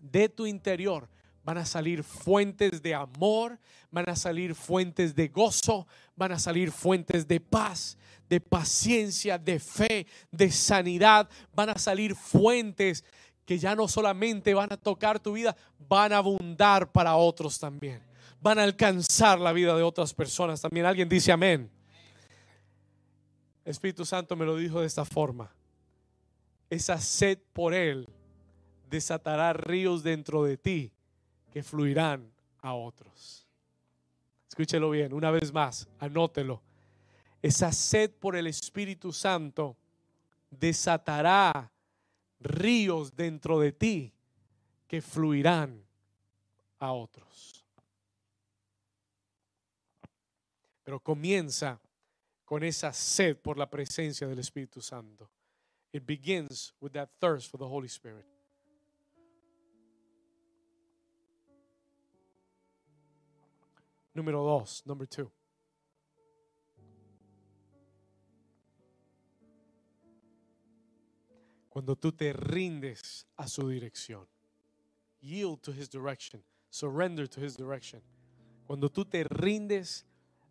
[0.00, 1.08] De tu interior
[1.44, 3.58] van a salir fuentes de amor,
[3.90, 5.86] van a salir fuentes de gozo,
[6.16, 7.96] van a salir fuentes de paz,
[8.28, 13.04] de paciencia, de fe, de sanidad, van a salir fuentes
[13.46, 15.56] que ya no solamente van a tocar tu vida,
[15.88, 18.02] van a abundar para otros también.
[18.40, 20.84] Van a alcanzar la vida de otras personas también.
[20.84, 21.70] Alguien dice amén.
[23.64, 25.54] Espíritu Santo me lo dijo de esta forma.
[26.68, 28.08] Esa sed por Él
[28.90, 30.92] desatará ríos dentro de ti
[31.52, 32.28] que fluirán
[32.60, 33.46] a otros.
[34.48, 36.62] Escúchelo bien, una vez más, anótelo.
[37.42, 39.76] Esa sed por el Espíritu Santo
[40.50, 41.70] desatará
[42.40, 44.12] ríos dentro de ti
[44.86, 45.84] que fluirán
[46.78, 47.64] a otros.
[50.82, 51.80] Pero comienza
[52.44, 55.28] con esa sed por la presencia del Espíritu Santo.
[55.92, 58.24] It begins with that thirst for the Holy Spirit.
[64.14, 65.30] Número dos, number two.
[71.76, 74.26] Cuando tú te rindes a su dirección.
[75.20, 76.42] Yield to his direction.
[76.70, 78.00] Surrender to his direction.
[78.66, 80.06] Cuando tú te rindes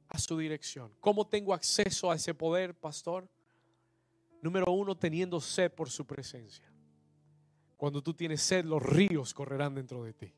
[0.07, 0.91] a su dirección.
[0.99, 3.27] ¿Cómo tengo acceso a ese poder, pastor?
[4.39, 6.71] Número uno, teniendo sed por su presencia.
[7.75, 10.31] Cuando tú tienes sed, los ríos correrán dentro de ti.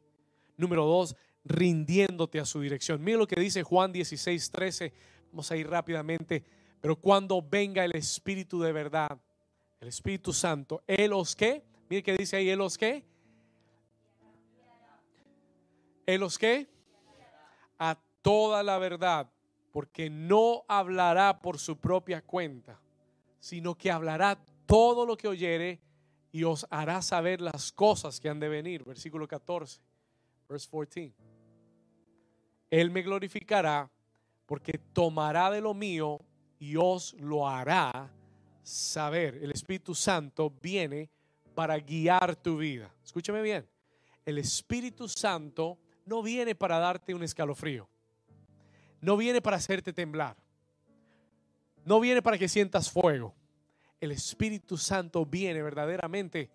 [0.56, 3.04] Número dos, rindiéndote a su dirección.
[3.04, 4.94] Mira lo que dice Juan 16, 13.
[5.32, 6.46] Vamos a ir rápidamente.
[6.80, 9.20] Pero cuando venga el Espíritu de verdad,
[9.80, 13.06] el Espíritu Santo, Él os qué, mire que dice ahí, Él os qué,
[16.06, 16.68] Él os qué,
[17.78, 19.30] a toda la verdad,
[19.72, 22.80] porque no hablará por su propia cuenta,
[23.40, 25.80] sino que hablará todo lo que oyere
[26.32, 28.84] y os hará saber las cosas que han de venir.
[28.84, 29.80] Versículo 14,
[30.50, 31.14] verse 14.
[32.70, 33.90] Él me glorificará
[34.46, 36.20] porque tomará de lo mío
[36.60, 38.12] y os lo hará
[38.68, 39.40] saber.
[39.42, 41.10] El Espíritu Santo viene
[41.56, 42.94] para guiar tu vida.
[43.04, 43.68] Escúchame bien.
[44.26, 47.88] El Espíritu Santo no viene para darte un escalofrío.
[49.02, 50.36] No viene para hacerte temblar.
[51.86, 53.34] No viene para que sientas fuego.
[54.02, 56.50] El Espíritu Santo viene verdaderamente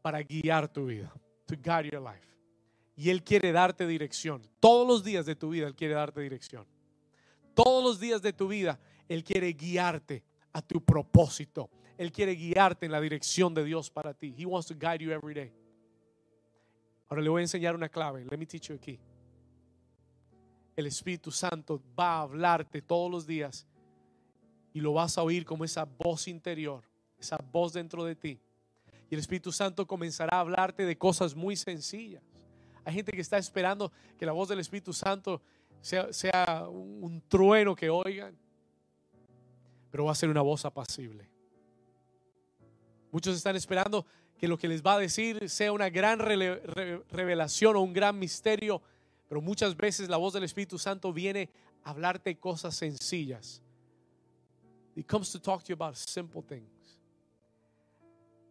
[0.00, 1.12] para guiar tu vida.
[1.46, 2.26] To guide your life.
[2.96, 4.42] Y Él quiere darte dirección.
[4.58, 6.66] Todos los días de tu vida Él quiere darte dirección.
[7.54, 11.70] Todos los días de tu vida Él quiere guiarte a tu propósito.
[11.98, 14.34] Él quiere guiarte en la dirección de Dios para ti.
[14.36, 15.52] He wants to guide you every day.
[17.08, 18.24] Ahora le voy a enseñar una clave.
[18.24, 18.98] Let me teach you aquí.
[20.74, 23.66] El Espíritu Santo va a hablarte todos los días
[24.72, 26.82] y lo vas a oír como esa voz interior,
[27.18, 28.40] esa voz dentro de ti.
[29.10, 32.22] Y el Espíritu Santo comenzará a hablarte de cosas muy sencillas.
[32.84, 35.42] Hay gente que está esperando que la voz del Espíritu Santo
[35.82, 38.34] sea, sea un trueno que oigan
[39.92, 41.28] pero va a ser una voz apacible.
[43.12, 44.06] Muchos están esperando
[44.38, 48.80] que lo que les va a decir sea una gran revelación o un gran misterio,
[49.28, 51.50] pero muchas veces la voz del Espíritu Santo viene
[51.84, 53.60] a hablarte cosas sencillas.
[54.96, 56.98] It comes to talk to you about simple things.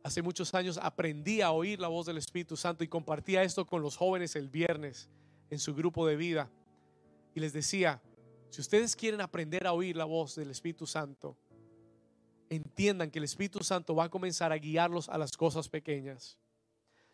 [0.04, 3.82] Hace muchos años aprendí a oír la voz del Espíritu Santo y compartía esto con
[3.82, 5.10] los jóvenes el viernes
[5.50, 6.52] en su grupo de vida.
[7.34, 8.00] Y les decía,
[8.52, 11.38] si ustedes quieren aprender a oír la voz del Espíritu Santo,
[12.50, 16.38] entiendan que el Espíritu Santo va a comenzar a guiarlos a las cosas pequeñas.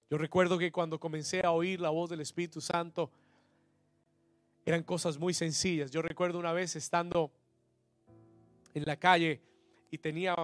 [0.09, 3.11] Yo recuerdo que cuando comencé a oír la voz del Espíritu Santo,
[4.65, 5.91] eran cosas muy sencillas.
[5.91, 7.31] Yo recuerdo una vez estando
[8.73, 9.39] en la calle
[9.91, 10.35] y tenía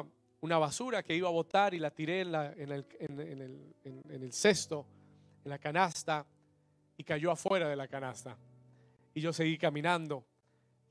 [0.41, 2.85] una basura que iba a botar y la tiré en, el,
[3.83, 4.85] en el cesto,
[5.43, 6.23] en la canasta,
[6.95, 8.37] y cayó afuera de la canasta.
[9.15, 10.23] Y yo seguí caminando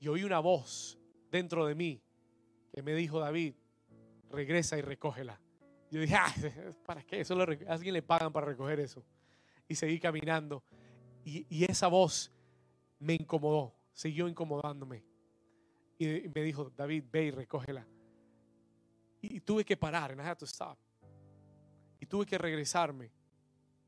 [0.02, 0.98] y oí una voz
[1.30, 2.02] dentro de mí
[2.72, 3.54] que me dijo, David,
[4.30, 5.40] regresa y recógela.
[5.92, 6.34] Yo dije, ah,
[6.86, 7.20] ¿para qué?
[7.20, 9.04] Eso ¿A alguien le pagan para recoger eso.
[9.68, 10.64] Y seguí caminando.
[11.24, 12.32] Y, esa voz
[12.98, 15.04] me incomodó, siguió incomodándome.
[15.98, 17.86] Y, me dijo, David, ve y recógela.
[19.20, 20.80] Y, tuve que parar, and I had to stop.
[22.00, 23.12] Y tuve que regresarme,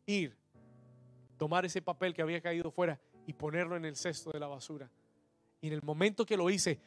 [0.06, 0.38] ir,
[1.36, 4.88] tomar ese papel que había caído fuera y ponerlo en el cesto de la basura.
[5.64, 6.78] Y en el momento que lo hice,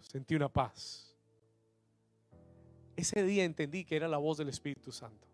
[0.00, 1.12] sentí una paz.
[2.94, 5.26] Ese día entendí que era la voz del Espíritu Santo,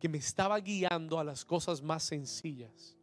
[0.00, 2.96] que me estaba guiando a las cosas más sencillas.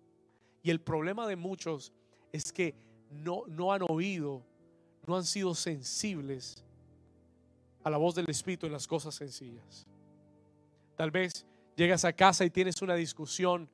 [0.61, 1.93] Y el problema de muchos
[2.33, 2.75] es que
[3.09, 4.45] no, no han oído,
[5.07, 6.65] no han sido sensibles
[7.85, 9.87] a la voz del Espíritu en las cosas sencillas.
[10.97, 11.45] Tal vez
[11.77, 13.69] llegas a casa y tienes una discusión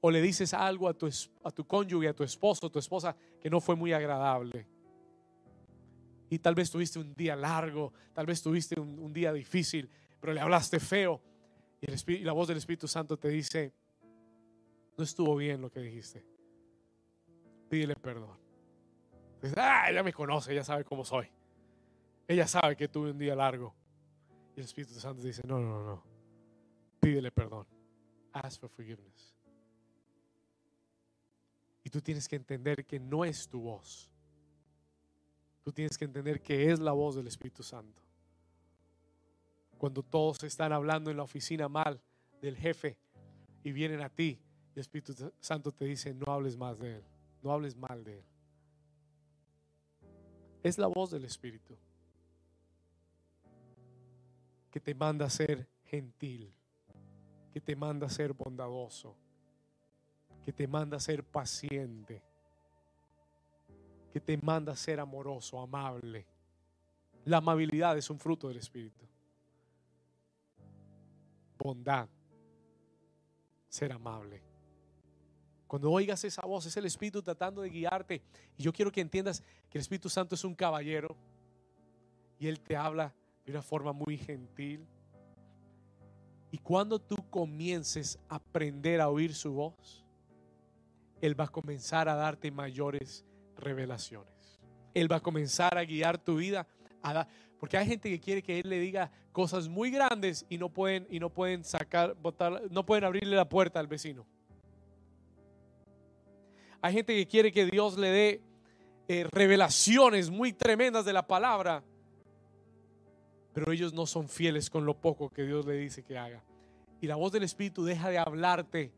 [0.00, 1.08] o le dices algo a tu,
[1.44, 4.66] a tu cónyuge, a tu esposo, a tu esposa que no fue muy agradable.
[6.30, 9.90] Y tal vez tuviste un día largo, tal vez tuviste un, día difícil,
[10.20, 11.20] pero le hablaste feo.
[11.80, 13.74] Y, la voz del Espíritu Santo te dice,
[14.96, 16.24] no estuvo bien lo que dijiste.
[17.68, 18.38] Pídele perdón.
[19.56, 21.28] ah, ella me conoce, ella sabe cómo soy.
[22.28, 23.74] Ella sabe que tuve un día largo.
[24.54, 26.04] Y el Espíritu Santo dice, no, no, no.
[27.00, 27.66] Pídele perdón.
[28.32, 29.39] Ask for forgiveness.
[31.82, 34.10] Y tú tienes que entender que no es tu voz.
[35.62, 38.02] Tú tienes que entender que es la voz del Espíritu Santo.
[39.78, 42.00] Cuando todos están hablando en la oficina mal
[42.40, 42.98] del jefe
[43.62, 44.38] y vienen a ti,
[44.74, 47.04] el Espíritu Santo te dice, no hables más de él,
[47.42, 48.24] no hables mal de él.
[50.62, 51.76] Es la voz del Espíritu
[54.70, 56.54] que te manda a ser gentil,
[57.52, 59.16] que te manda a ser bondadoso,
[60.50, 62.20] que te manda a ser paciente,
[64.12, 66.26] que te manda a ser amoroso, amable.
[67.24, 69.06] La amabilidad es un fruto del Espíritu.
[71.56, 72.08] Bondad,
[73.68, 74.42] ser amable.
[75.68, 78.20] Cuando oigas esa voz, es el Espíritu tratando de guiarte.
[78.58, 81.16] Y yo quiero que entiendas que el Espíritu Santo es un caballero
[82.40, 84.84] y Él te habla de una forma muy gentil.
[86.50, 89.99] Y cuando tú comiences a aprender a oír su voz,
[91.20, 93.24] Él va a comenzar a darte mayores
[93.56, 94.60] revelaciones.
[94.94, 96.66] Él va a comenzar a guiar tu vida.
[97.58, 101.06] Porque hay gente que quiere que Él le diga cosas muy grandes y no pueden,
[101.10, 104.26] y no pueden sacar, botar, no pueden abrirle la puerta al vecino.
[106.82, 108.42] Hay gente que quiere que Dios le dé
[109.08, 111.82] eh, revelaciones muy tremendas de la palabra,
[113.52, 116.42] pero ellos no son fieles con lo poco que Dios le dice que haga.
[117.00, 118.92] Y la voz del Espíritu deja de hablarte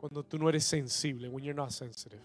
[0.00, 2.22] cuando tú no eres sensible, when you're not sensitive.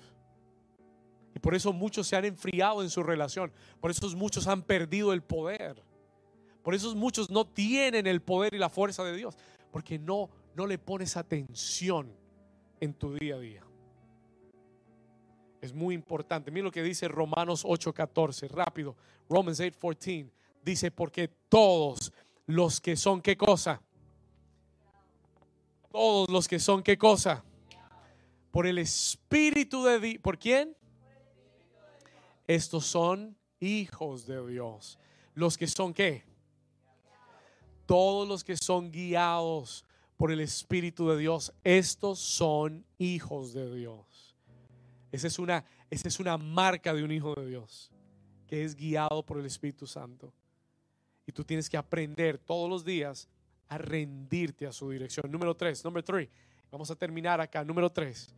[1.36, 3.52] Y por eso muchos se han enfriado en su relación.
[3.82, 5.84] Por eso muchos han perdido el poder.
[6.64, 9.36] Por eso muchos no tienen el poder y la fuerza de Dios.
[9.72, 12.10] Porque no, no le pones atención
[12.80, 13.64] en tu día a día.
[15.60, 16.52] Es muy importante.
[16.52, 18.48] Mira lo que dice Romanos 8:14.
[18.48, 18.96] Rápido.
[19.28, 20.32] Romans 8:14.
[20.64, 22.14] Dice, porque todos
[22.46, 23.82] los que son qué cosa.
[25.92, 27.44] Todos los que son qué cosa.
[28.56, 30.22] Por el Espíritu de Dios.
[30.22, 30.78] ¿Por quién?
[32.48, 34.98] Estos son hijos de Dios.
[35.34, 36.24] Los que son qué?
[37.86, 39.84] Todos los que son guiados
[40.16, 44.38] por el Espíritu de Dios, estos son hijos de Dios.
[45.12, 47.92] Esa es una, esa es una marca de un hijo de Dios,
[48.48, 50.32] que es guiado por el Espíritu Santo.
[51.28, 53.28] Y tú tienes que aprender todos los días
[53.68, 55.30] a rendirte a su dirección.
[55.30, 56.30] Número tres, número tres.
[56.72, 57.64] Vamos a terminar acá.
[57.64, 58.34] Número tres.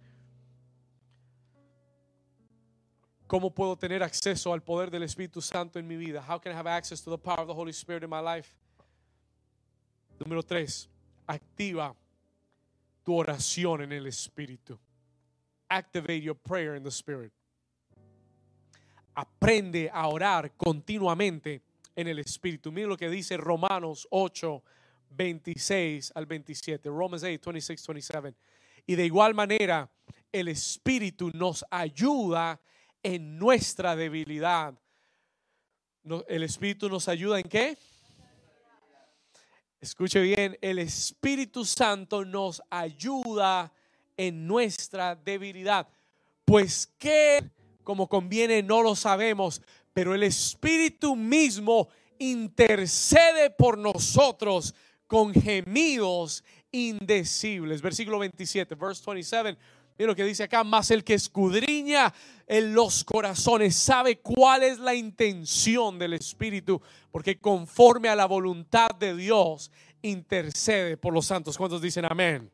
[3.28, 6.22] ¿Cómo puedo tener acceso al poder del Espíritu Santo en mi vida?
[6.22, 8.56] How can I have access to the power of the Holy Spirit in my life?
[10.18, 10.90] Número tres,
[11.28, 11.94] activa
[13.04, 14.80] tu oración en el Espíritu.
[15.70, 17.34] Activate your prayer in the Spirit.
[19.14, 21.62] Aprende a orar continuamente
[21.96, 22.72] en el Espíritu.
[22.72, 24.64] Mira lo que dice Romanos 8,
[25.18, 26.90] 26 al 27.
[26.90, 28.36] Romans 8, 26, 27.
[28.86, 29.90] Y de igual manera,
[30.32, 32.62] el Espíritu nos ayuda
[33.04, 34.74] en nuestra debilidad.
[36.28, 37.78] El Espíritu nos ayuda en qué?
[39.82, 43.72] Escuche bien, el Espíritu Santo nos ayuda
[44.16, 45.88] en nuestra debilidad.
[46.46, 47.52] Pues que,
[47.84, 49.62] como conviene, no lo sabemos,
[49.94, 51.90] pero el Espíritu mismo
[52.20, 54.74] intercede por nosotros
[55.08, 57.82] con gemidos indecibles.
[57.82, 59.58] Versículo 27, verse 27.
[59.98, 62.14] Mira lo que dice acá, más el que escudriña
[62.46, 66.80] en los corazones sabe cuál es la intención del Espíritu,
[67.10, 69.72] porque conforme a la voluntad de Dios
[70.04, 71.58] intercede por los santos.
[71.58, 72.52] ¿Cuántos dicen amén?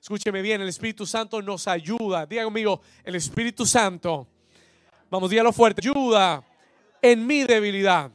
[0.00, 2.24] Escúcheme bien, el Espíritu Santo nos ayuda.
[2.24, 4.26] Diga conmigo, el Espíritu Santo,
[5.10, 6.42] vamos, dígalo fuerte, ayuda
[7.02, 8.10] en mi debilidad.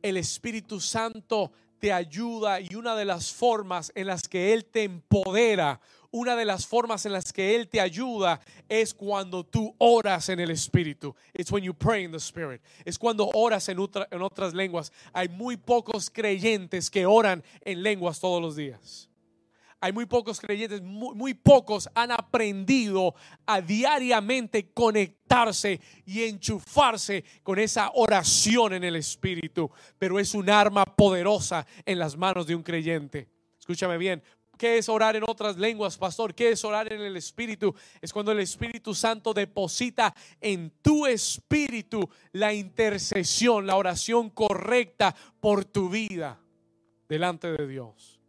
[0.00, 1.50] El Espíritu Santo
[1.82, 5.80] te ayuda y una de las formas en las que Él te empodera
[6.12, 10.40] una de las formas en las que Él te ayuda es cuando tú oras en
[10.40, 11.16] el Espíritu.
[11.32, 12.60] It's when you pray in the Spirit.
[12.84, 13.78] Es cuando oras en,
[14.10, 14.92] en otras lenguas.
[15.14, 19.08] Hay muy pocos creyentes que oran en lenguas todos los días.
[19.84, 27.90] Hay muy pocos creyentes, muy, pocos han aprendido a diariamente conectarse y enchufarse con esa
[27.94, 29.68] oración en el Espíritu.
[29.98, 33.28] Pero es un arma poderosa en las manos de un creyente.
[33.58, 34.22] Escúchame bien,
[34.56, 36.32] ¿Qué es orar en otras lenguas, pastor?
[36.32, 37.74] ¿Qué es orar en el Espíritu?
[38.00, 45.64] Es cuando el Espíritu Santo deposita en tu espíritu la intercesión, la oración correcta por
[45.64, 46.38] tu vida
[47.08, 48.21] delante de Dios.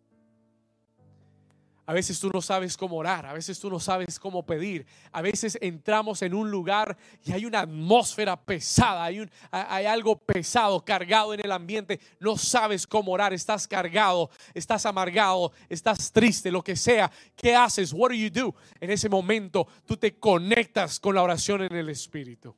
[1.85, 5.21] A veces tú no sabes cómo orar, a veces tú no sabes cómo pedir, a
[5.21, 10.83] veces entramos en un lugar y hay una atmósfera pesada, hay, un, hay algo pesado,
[10.85, 16.63] cargado en el ambiente, no sabes cómo orar, estás cargado, estás amargado, estás triste, lo
[16.63, 17.11] que sea.
[17.35, 17.91] ¿Qué haces?
[17.91, 18.55] What do you do?
[18.79, 22.55] En ese momento tú te conectas con la oración en el Espíritu.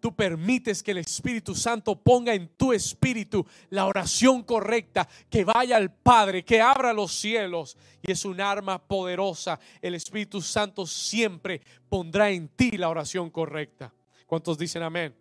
[0.00, 5.76] Tú permites que el Espíritu Santo ponga en tu espíritu la oración correcta, que vaya
[5.76, 7.76] al Padre, que abra los cielos.
[8.02, 9.58] Y es un arma poderosa.
[9.82, 13.92] El Espíritu Santo siempre pondrá en ti la oración correcta.
[14.26, 15.14] ¿Cuántos dicen amén?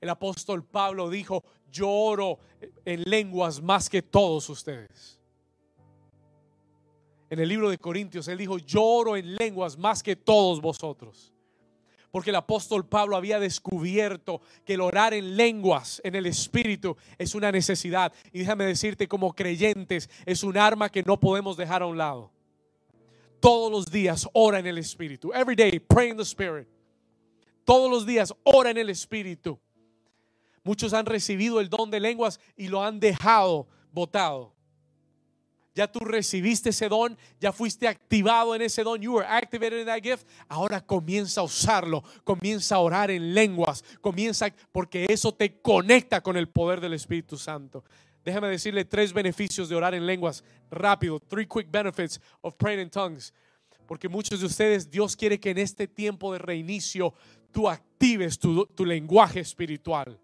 [0.00, 2.38] El apóstol Pablo dijo, yo oro
[2.84, 5.18] en lenguas más que todos ustedes.
[7.30, 11.32] En el libro de Corintios, él dijo, yo oro en lenguas más que todos vosotros
[12.10, 17.34] porque el apóstol Pablo había descubierto que el orar en lenguas, en el Espíritu, es
[17.34, 18.12] una necesidad.
[18.32, 22.30] Y déjame decirte, como creyentes, es un arma que no podemos dejar a un lado.
[23.40, 25.32] Todos los días ora en el Espíritu.
[25.32, 26.66] Every day, pray in the Spirit.
[27.64, 29.58] Todos los días ora en el Espíritu.
[30.64, 34.57] Muchos han recibido el don de lenguas y lo han dejado botado
[35.78, 39.86] ya tú recibiste ese don, ya fuiste activado en ese don, you were activated in
[39.86, 45.60] that gift, ahora comienza a usarlo, comienza a orar en lenguas, comienza porque eso te
[45.60, 47.84] conecta con el poder del Espíritu Santo.
[48.24, 52.90] Déjame decirle tres beneficios de orar en lenguas rápido, three quick benefits of praying in
[52.90, 53.32] tongues.
[53.86, 57.14] Porque muchos de ustedes, Dios quiere que en este tiempo de reinicio
[57.52, 60.18] tú actives tu, tu lenguaje espiritual.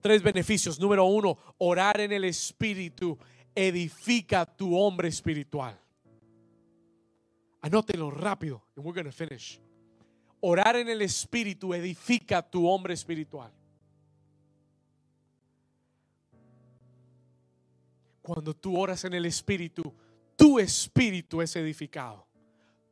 [0.00, 0.80] Tres beneficios.
[0.80, 3.16] Número uno, orar en el Espíritu
[3.54, 5.78] edifica tu hombre espiritual.
[7.62, 9.60] Anótelo rápido and we're going to finish.
[10.40, 13.50] Orar en el espíritu edifica tu hombre espiritual.
[18.20, 19.82] Cuando tú oras en el espíritu,
[20.36, 22.26] tu espíritu es edificado.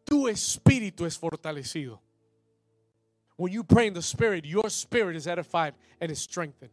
[0.04, 2.00] Tu espíritu es fortalecido.
[3.36, 6.72] When you pray in the spirit, your spirit is edified and is strengthened.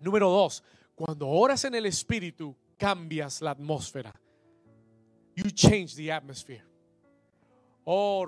[0.00, 0.62] Número dos,
[0.98, 4.12] cuando oras en el Espíritu, cambias la atmósfera.
[5.36, 6.64] You change the atmosphere.
[7.84, 8.26] Oh,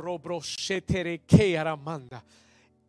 [1.26, 2.24] que aramanda.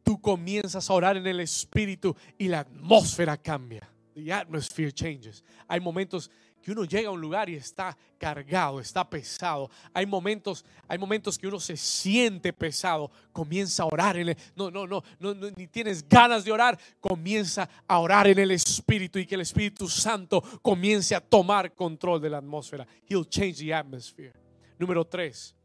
[0.04, 3.90] Tú comienzas a orar en el Espíritu y la atmósfera cambia.
[4.14, 5.44] The atmosphere changes.
[5.68, 6.30] Hay momentos
[6.62, 9.70] que uno llega a un lugar y está cargado, está pesado.
[9.94, 14.70] Hay momentos, hay momentos que uno se siente pesado, comienza a orar en el, no,
[14.70, 19.26] no, no, no, ni tienes ganas de orar, comienza a orar en el Espíritu y
[19.26, 22.88] que el Espíritu Santo comience a tomar control de la atmósfera.
[23.10, 24.34] He'll change the atmosphere.
[24.78, 25.56] Número tres,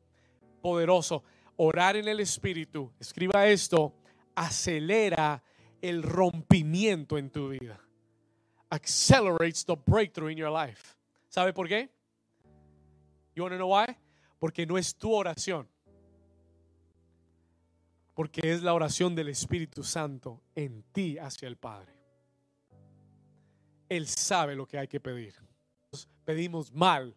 [0.63, 1.23] poderoso,
[1.57, 2.93] orar en el Espíritu.
[2.99, 3.95] Escriba esto,
[4.35, 5.43] acelera
[5.81, 7.86] el rompimiento en tu vida
[8.71, 10.97] accelerates the breakthrough in your life.
[11.29, 11.89] ¿Sabe por qué?
[13.35, 13.97] You want to know why?
[14.39, 15.69] Porque no es tu oración.
[18.15, 21.93] Porque es la oración del Espíritu Santo en ti hacia el Padre.
[23.89, 25.35] Él sabe lo que hay que pedir.
[26.25, 27.15] Pedimos mal.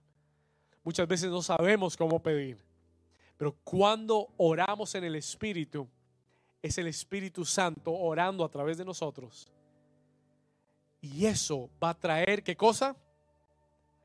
[0.83, 2.63] Muchas veces no sabemos cómo pedir.
[3.37, 5.87] Pero cuando oramos en el Espíritu,
[6.61, 9.49] es el Espíritu Santo orando a través de nosotros
[11.01, 12.95] y eso va a traer, ¿qué cosa?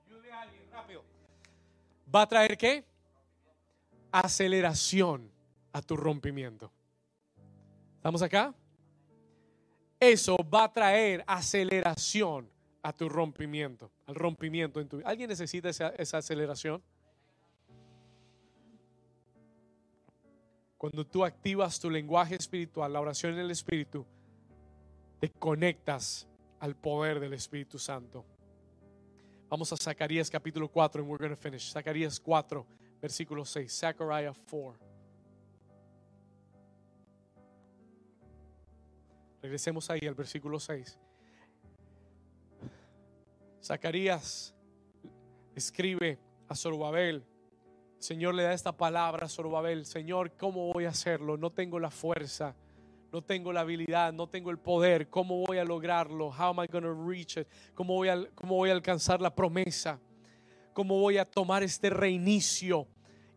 [0.06, 1.04] Ayude a alguien rápido.
[2.14, 2.84] ¿Va a traer qué?
[4.12, 5.30] Aceleración
[5.72, 6.70] a tu rompimiento.
[7.96, 8.54] ¿Estamos acá?
[9.98, 12.48] Eso va a traer aceleración
[12.82, 15.08] a tu rompimiento, al rompimiento en tu vida.
[15.08, 16.82] ¿Alguien necesita esa, esa aceleración?
[20.76, 24.04] Cuando tú activas tu lenguaje espiritual, la oración en el espíritu,
[25.18, 26.28] te conectas
[26.64, 28.24] al poder del Espíritu Santo.
[29.50, 31.70] Vamos a Zacarías capítulo 4 and we're going to finish.
[31.70, 32.66] Zacarías 4,
[33.02, 33.70] versículo 6.
[33.70, 34.78] Zechariah 4.
[39.42, 40.98] Regresemos ahí al versículo 6.
[43.62, 44.54] Zacarías
[45.54, 47.26] escribe a Zorobabel.
[47.98, 49.84] Señor le da esta palabra a Zorobabel.
[49.84, 51.36] Señor, ¿cómo voy a hacerlo?
[51.36, 52.56] No tengo la fuerza
[53.14, 56.30] no tengo la habilidad, no tengo el poder, ¿cómo voy a lograrlo?
[56.30, 57.46] How am I going to reach it?
[57.72, 60.00] ¿Cómo voy, a, ¿Cómo voy a alcanzar la promesa?
[60.72, 62.88] ¿Cómo voy a tomar este reinicio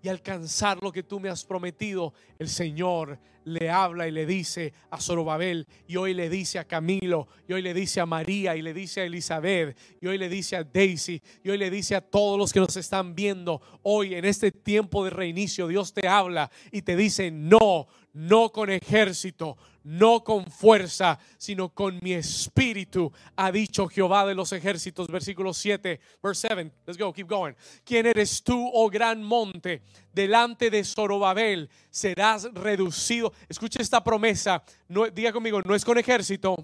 [0.01, 2.11] y alcanzar lo que tú me has prometido?
[2.39, 7.27] El Señor le habla y le dice a Zorobabel, y hoy le dice a Camilo,
[7.47, 10.57] y hoy le dice a María, y le dice a Elizabeth, y hoy le dice
[10.57, 13.61] a Daisy, y hoy le dice a todos los que nos están viendo.
[13.83, 17.87] Hoy en este tiempo de reinicio, Dios te habla y te dice, no,
[18.17, 24.51] no con ejército, no con fuerza, sino con mi espíritu, ha dicho Jehová de los
[24.53, 26.71] ejércitos, versículo 7, verse 7.
[26.87, 27.53] Let's go, keep going.
[27.85, 29.83] ¿Quién eres tú, oh gran monte?
[30.11, 33.33] Delante de Zorobabel serás reducido.
[33.47, 34.63] Escuche esta promesa.
[34.87, 36.55] No, diga conmigo, no es con ejército.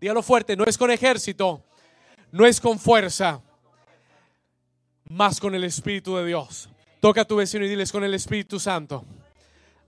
[0.00, 1.62] Dígalo fuerte, no es con ejército,
[2.32, 3.42] no es con fuerza,
[5.10, 6.70] más con el Espíritu de Dios.
[7.00, 9.04] Toca a tu vecino y diles con el Espíritu Santo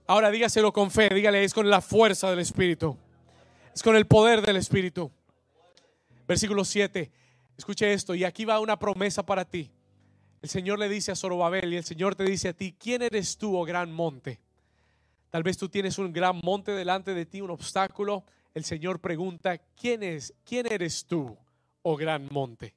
[0.05, 2.97] Ahora dígaselo con fe, dígale, es con la fuerza del Espíritu.
[3.73, 5.11] Es con el poder del Espíritu.
[6.27, 7.11] Versículo 7.
[7.57, 9.71] Escuche esto, y aquí va una promesa para ti.
[10.41, 13.37] El Señor le dice a Zorobabel y el Señor te dice a ti, ¿quién eres
[13.37, 14.41] tú, oh gran monte?
[15.29, 18.25] Tal vez tú tienes un gran monte delante de ti, un obstáculo.
[18.53, 20.33] El Señor pregunta, ¿quién es?
[20.43, 21.37] ¿Quién eres tú,
[21.81, 22.75] oh gran monte?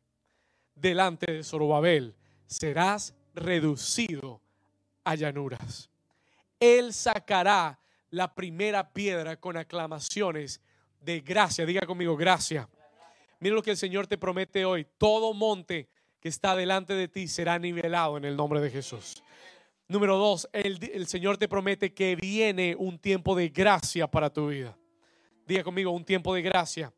[0.76, 2.14] Delante de Zorobabel
[2.46, 4.40] serás reducido
[5.02, 5.90] a llanuras.
[6.60, 7.78] Él sacará
[8.10, 10.60] la primera piedra con aclamaciones
[11.00, 11.66] de gracia.
[11.66, 12.68] Diga conmigo, gracia.
[13.40, 14.86] Mira lo que el Señor te promete hoy.
[14.98, 15.88] Todo monte
[16.20, 19.22] que está delante de ti será nivelado en el nombre de Jesús.
[19.88, 24.48] Número dos, el, el, Señor te promete que viene un tiempo de gracia para tu
[24.48, 24.76] vida.
[25.46, 26.92] Diga conmigo, un tiempo de gracia.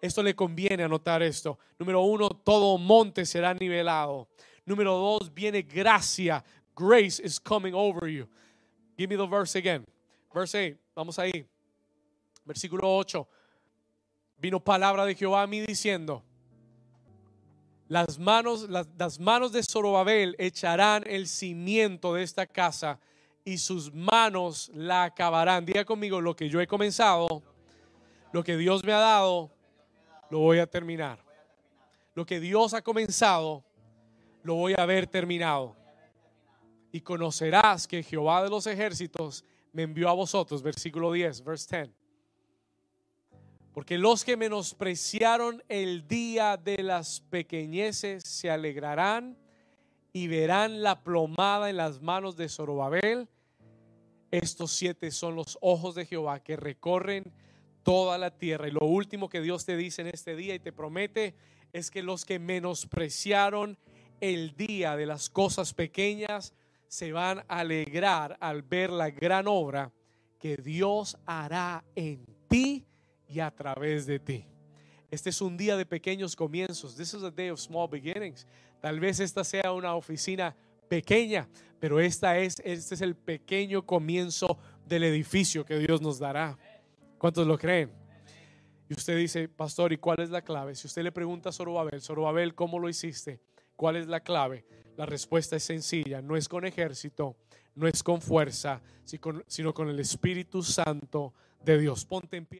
[0.00, 1.60] Esto le conviene anotar esto.
[1.78, 4.28] Número uno, todo monte será nivelado.
[4.64, 6.42] Número dos, viene gracia.
[6.74, 8.28] Grace is coming over you.
[8.96, 9.84] Give me the verse again.
[10.32, 11.46] Verse 8, vamos ahí.
[12.44, 13.26] Versículo 8.
[14.38, 16.22] Vino palabra de Jehová a mí diciendo,
[17.88, 22.98] las manos, las, las manos de Zorobabel echarán el cimiento de esta casa
[23.44, 25.64] y sus manos la acabarán.
[25.64, 27.42] Diga conmigo, lo que yo he comenzado,
[28.32, 29.50] lo que Dios me ha dado,
[30.30, 31.18] lo voy a terminar.
[32.14, 33.64] Lo que Dios ha comenzado,
[34.42, 35.76] lo voy a ver terminado.
[36.92, 40.62] Y conocerás que Jehová de los ejércitos me envió a vosotros.
[40.62, 41.90] Versículo 10, verse 10.
[43.72, 49.38] Porque los que menospreciaron el día de las pequeñeces se alegrarán
[50.12, 53.28] y verán la plomada en las manos de Zorobabel.
[54.30, 57.32] Estos siete son los ojos de Jehová que recorren
[57.82, 58.68] toda la tierra.
[58.68, 61.34] Y lo último que Dios te dice en este día y te promete
[61.72, 63.78] es que los que menospreciaron
[64.20, 66.52] el día de las cosas pequeñas
[66.92, 69.90] se van a alegrar al ver la gran obra
[70.38, 72.84] que Dios hará en ti
[73.26, 74.44] y a través de ti.
[75.10, 76.94] Este es un día de pequeños comienzos.
[76.94, 78.46] This is a day of small beginnings.
[78.82, 80.54] Tal vez esta sea una oficina
[80.86, 81.48] pequeña,
[81.80, 86.58] pero esta es, este es el pequeño comienzo del edificio que Dios nos dará.
[87.16, 87.90] ¿Cuántos lo creen?
[88.90, 90.74] Y usted dice, pastor, ¿y cuál es la clave?
[90.74, 93.40] Si usted le pregunta a Zorobabel, Zorobabel, ¿cómo lo hiciste?
[93.76, 94.64] ¿Cuál es la clave?
[94.96, 97.36] La respuesta es sencilla, no es con ejército,
[97.74, 98.80] no es con fuerza,
[99.46, 102.04] sino con el Espíritu Santo de Dios.
[102.04, 102.50] Ponte en pie.